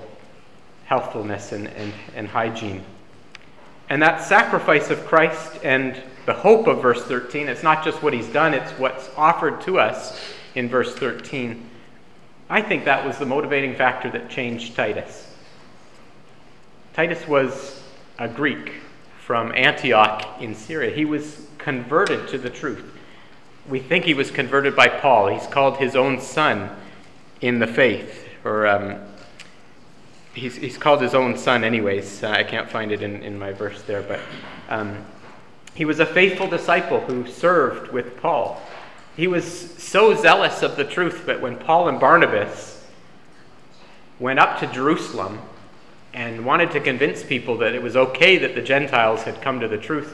healthfulness 0.89 1.51
and, 1.51 1.67
and, 1.67 1.93
and 2.15 2.27
hygiene. 2.27 2.83
And 3.89 4.01
that 4.01 4.23
sacrifice 4.23 4.89
of 4.89 5.05
Christ 5.05 5.59
and 5.63 6.01
the 6.25 6.33
hope 6.33 6.65
of 6.65 6.81
verse 6.81 7.03
13, 7.03 7.47
it's 7.47 7.61
not 7.61 7.83
just 7.83 8.01
what 8.01 8.11
he's 8.11 8.27
done, 8.27 8.55
it's 8.55 8.71
what's 8.71 9.07
offered 9.15 9.61
to 9.61 9.79
us 9.79 10.19
in 10.55 10.67
verse 10.67 10.95
13. 10.95 11.69
I 12.49 12.63
think 12.63 12.85
that 12.85 13.05
was 13.05 13.19
the 13.19 13.25
motivating 13.27 13.75
factor 13.75 14.09
that 14.09 14.31
changed 14.31 14.75
Titus. 14.75 15.31
Titus 16.95 17.27
was 17.27 17.83
a 18.17 18.27
Greek 18.27 18.73
from 19.23 19.51
Antioch 19.53 20.41
in 20.41 20.55
Syria. 20.55 20.95
He 20.95 21.05
was 21.05 21.45
converted 21.59 22.27
to 22.29 22.39
the 22.39 22.49
truth. 22.49 22.83
We 23.67 23.79
think 23.79 24.05
he 24.05 24.15
was 24.15 24.31
converted 24.31 24.75
by 24.75 24.87
Paul. 24.87 25.27
He's 25.27 25.45
called 25.45 25.77
his 25.77 25.95
own 25.95 26.19
son 26.19 26.75
in 27.41 27.59
the 27.59 27.67
faith, 27.67 28.27
or 28.43 28.65
um, 28.65 28.99
he's, 30.33 30.55
he's 30.55 30.77
called 30.77 31.01
his 31.01 31.13
own 31.13 31.37
son, 31.37 31.63
anyways. 31.63 32.23
Uh, 32.23 32.29
I 32.29 32.43
can't 32.43 32.69
find 32.69 32.91
it 32.91 33.01
in, 33.01 33.23
in 33.23 33.37
my 33.37 33.51
verse 33.51 33.81
there, 33.83 34.01
but 34.01 34.19
um, 34.69 35.05
he 35.73 35.85
was 35.85 35.99
a 35.99 36.05
faithful 36.05 36.47
disciple 36.47 37.01
who 37.01 37.27
served 37.27 37.91
with 37.91 38.17
Paul. 38.21 38.61
He 39.15 39.27
was 39.27 39.45
so 39.77 40.15
zealous 40.15 40.63
of 40.63 40.75
the 40.75 40.85
truth 40.85 41.25
that 41.25 41.41
when 41.41 41.57
Paul 41.57 41.89
and 41.89 41.99
Barnabas 41.99 42.85
went 44.19 44.39
up 44.39 44.59
to 44.59 44.67
Jerusalem 44.67 45.39
and 46.13 46.45
wanted 46.45 46.71
to 46.71 46.79
convince 46.79 47.23
people 47.23 47.57
that 47.57 47.73
it 47.73 47.81
was 47.81 47.95
okay 47.95 48.37
that 48.39 48.55
the 48.55 48.61
Gentiles 48.61 49.23
had 49.23 49.41
come 49.41 49.59
to 49.59 49.67
the 49.67 49.77
truth, 49.77 50.13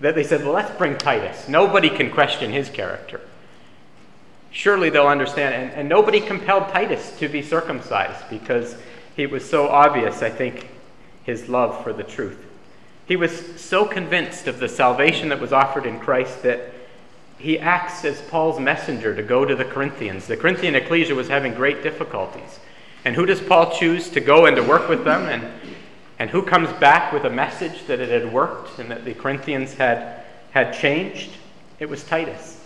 that 0.00 0.14
they 0.14 0.24
said, 0.24 0.42
Well, 0.44 0.52
let's 0.52 0.76
bring 0.76 0.98
Titus. 0.98 1.48
Nobody 1.48 1.88
can 1.88 2.10
question 2.10 2.52
his 2.52 2.68
character. 2.68 3.20
Surely 4.50 4.90
they'll 4.90 5.06
understand. 5.06 5.54
And, 5.54 5.72
and 5.72 5.88
nobody 5.88 6.20
compelled 6.20 6.68
Titus 6.68 7.16
to 7.18 7.28
be 7.28 7.42
circumcised 7.42 8.28
because 8.30 8.76
it 9.16 9.30
was 9.30 9.48
so 9.48 9.68
obvious, 9.68 10.22
I 10.22 10.30
think, 10.30 10.68
his 11.24 11.48
love 11.48 11.82
for 11.82 11.92
the 11.92 12.02
truth. 12.02 12.38
He 13.06 13.16
was 13.16 13.60
so 13.60 13.84
convinced 13.84 14.48
of 14.48 14.58
the 14.58 14.68
salvation 14.68 15.28
that 15.28 15.40
was 15.40 15.52
offered 15.52 15.86
in 15.86 16.00
Christ 16.00 16.42
that 16.42 16.72
he 17.38 17.58
acts 17.58 18.04
as 18.04 18.20
Paul's 18.22 18.58
messenger 18.58 19.14
to 19.14 19.22
go 19.22 19.44
to 19.44 19.54
the 19.54 19.64
Corinthians. 19.64 20.26
The 20.26 20.36
Corinthian 20.36 20.74
ecclesia 20.74 21.14
was 21.14 21.28
having 21.28 21.54
great 21.54 21.82
difficulties. 21.82 22.58
And 23.04 23.14
who 23.14 23.26
does 23.26 23.40
Paul 23.40 23.70
choose 23.72 24.08
to 24.10 24.20
go 24.20 24.46
and 24.46 24.56
to 24.56 24.62
work 24.62 24.88
with 24.88 25.04
them? 25.04 25.28
And, 25.28 25.52
and 26.18 26.30
who 26.30 26.42
comes 26.42 26.72
back 26.80 27.12
with 27.12 27.24
a 27.24 27.30
message 27.30 27.86
that 27.86 28.00
it 28.00 28.08
had 28.08 28.32
worked 28.32 28.78
and 28.78 28.90
that 28.90 29.04
the 29.04 29.14
Corinthians 29.14 29.74
had, 29.74 30.22
had 30.52 30.72
changed? 30.72 31.30
It 31.78 31.90
was 31.90 32.02
Titus. 32.04 32.60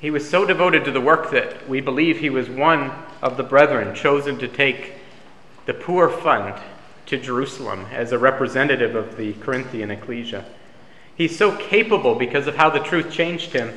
He 0.00 0.10
was 0.10 0.28
so 0.28 0.44
devoted 0.44 0.84
to 0.84 0.90
the 0.90 1.00
work 1.00 1.30
that 1.30 1.68
we 1.68 1.80
believe 1.80 2.18
he 2.18 2.30
was 2.30 2.50
one 2.50 2.90
of 3.24 3.36
the 3.36 3.42
brethren 3.42 3.92
chosen 3.94 4.38
to 4.38 4.46
take 4.46 4.92
the 5.66 5.74
poor 5.74 6.08
fund 6.08 6.54
to 7.06 7.18
Jerusalem 7.18 7.86
as 7.90 8.12
a 8.12 8.18
representative 8.18 8.94
of 8.94 9.16
the 9.16 9.32
Corinthian 9.34 9.90
ecclesia. 9.90 10.44
He's 11.16 11.36
so 11.36 11.56
capable 11.56 12.14
because 12.14 12.46
of 12.46 12.54
how 12.54 12.70
the 12.70 12.78
truth 12.78 13.10
changed 13.10 13.52
him 13.52 13.72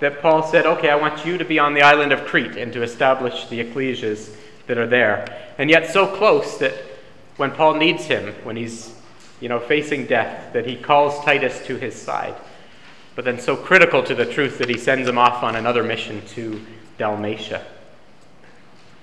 that 0.00 0.22
Paul 0.22 0.42
said, 0.42 0.64
Okay, 0.64 0.88
I 0.88 0.96
want 0.96 1.26
you 1.26 1.36
to 1.36 1.44
be 1.44 1.58
on 1.58 1.74
the 1.74 1.82
island 1.82 2.12
of 2.12 2.24
Crete 2.24 2.56
and 2.56 2.72
to 2.72 2.82
establish 2.82 3.46
the 3.48 3.60
ecclesias 3.60 4.34
that 4.66 4.78
are 4.78 4.86
there. 4.86 5.52
And 5.58 5.68
yet, 5.68 5.90
so 5.90 6.06
close 6.06 6.56
that 6.58 6.74
when 7.36 7.50
Paul 7.50 7.74
needs 7.74 8.04
him, 8.04 8.34
when 8.44 8.56
he's 8.56 8.94
you 9.40 9.48
know, 9.48 9.60
facing 9.60 10.06
death, 10.06 10.52
that 10.54 10.66
he 10.66 10.76
calls 10.76 11.22
Titus 11.24 11.66
to 11.66 11.76
his 11.76 11.94
side 11.94 12.34
but 13.14 13.24
then 13.24 13.38
so 13.38 13.56
critical 13.56 14.02
to 14.02 14.14
the 14.14 14.26
truth 14.26 14.58
that 14.58 14.68
he 14.68 14.76
sends 14.76 15.08
him 15.08 15.18
off 15.18 15.42
on 15.42 15.56
another 15.56 15.82
mission 15.82 16.24
to 16.28 16.60
Dalmatia. 16.98 17.64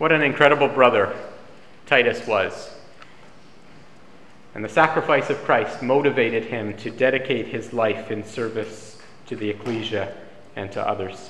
What 0.02 0.12
an 0.12 0.24
incredible 0.24 0.68
brother 0.68 1.16
Titus 1.86 2.26
was. 2.26 2.74
And 4.56 4.66
the 4.66 4.68
sacrifice 4.68 5.30
of 5.30 5.38
Christ 5.44 5.84
motivated 5.84 6.46
him 6.46 6.76
to 6.78 6.90
dedicate 6.90 7.50
his 7.50 7.72
life 7.72 8.10
in 8.10 8.24
service 8.24 9.00
to 9.28 9.36
the 9.36 9.52
ecclesia 9.52 10.12
and 10.56 10.72
to 10.72 10.82
others. 10.82 11.30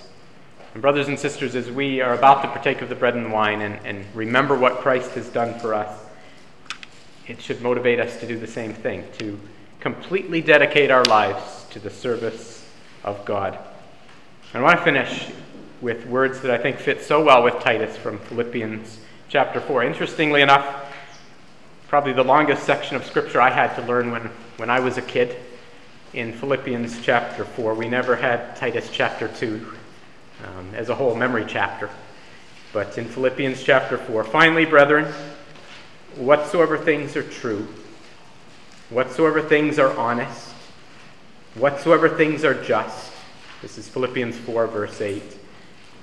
And, 0.71 0.81
brothers 0.81 1.10
and 1.10 1.19
sisters, 1.19 1.53
as 1.53 1.69
we 1.69 1.99
are 1.99 2.13
about 2.13 2.43
to 2.43 2.47
partake 2.47 2.81
of 2.81 2.88
the 2.88 2.95
bread 2.95 3.13
and 3.13 3.34
wine 3.34 3.60
and, 3.60 3.86
and 3.86 4.05
remember 4.15 4.57
what 4.57 4.77
Christ 4.77 5.12
has 5.15 5.27
done 5.27 5.60
for 5.60 5.73
us, 5.73 6.05
it 7.27 7.41
should 7.41 7.62
motivate 7.62 7.99
us 7.99 8.21
to 8.21 8.25
do 8.25 8.39
the 8.39 8.47
same 8.47 8.73
thing, 8.73 9.03
to 9.19 9.38
completely 9.81 10.39
dedicate 10.39 10.91
our 10.91 11.03
lives 11.03 11.65
to 11.71 11.79
the 11.79 11.89
service 11.89 12.65
of 13.03 13.25
God. 13.25 13.60
And 14.53 14.63
I 14.63 14.65
want 14.65 14.77
to 14.77 14.84
finish 14.86 15.29
with 15.81 16.05
words 16.05 16.41
that 16.41 16.51
I 16.51 16.57
think 16.57 16.77
fit 16.77 17.01
so 17.01 17.23
well 17.23 17.43
with 17.43 17.59
Titus 17.59 17.97
from 17.97 18.19
Philippians 18.19 18.99
chapter 19.29 19.59
4. 19.59 19.83
Interestingly 19.83 20.41
enough, 20.41 20.93
probably 21.87 22.13
the 22.13 22.23
longest 22.23 22.63
section 22.63 22.95
of 22.95 23.05
scripture 23.05 23.41
I 23.41 23.49
had 23.49 23.75
to 23.75 23.81
learn 23.83 24.11
when, 24.11 24.29
when 24.57 24.69
I 24.69 24.79
was 24.79 24.97
a 24.97 25.01
kid 25.01 25.35
in 26.13 26.33
Philippians 26.33 27.01
chapter 27.01 27.45
4. 27.45 27.73
We 27.73 27.89
never 27.89 28.15
had 28.15 28.55
Titus 28.55 28.89
chapter 28.91 29.27
2 29.27 29.73
um, 30.45 30.75
as 30.75 30.89
a 30.89 30.95
whole 30.95 31.15
memory 31.15 31.45
chapter. 31.47 31.89
But 32.73 32.97
in 32.97 33.05
Philippians 33.05 33.63
chapter 33.63 33.97
4, 33.97 34.23
finally, 34.23 34.65
brethren, 34.65 35.11
whatsoever 36.15 36.77
things 36.77 37.15
are 37.15 37.23
true, 37.23 37.67
whatsoever 38.89 39.41
things 39.41 39.79
are 39.79 39.97
honest, 39.97 40.51
Whatsoever 41.55 42.07
things 42.07 42.45
are 42.45 42.63
just, 42.63 43.11
this 43.61 43.77
is 43.77 43.89
Philippians 43.89 44.37
4, 44.37 44.67
verse 44.67 45.01
8. 45.01 45.21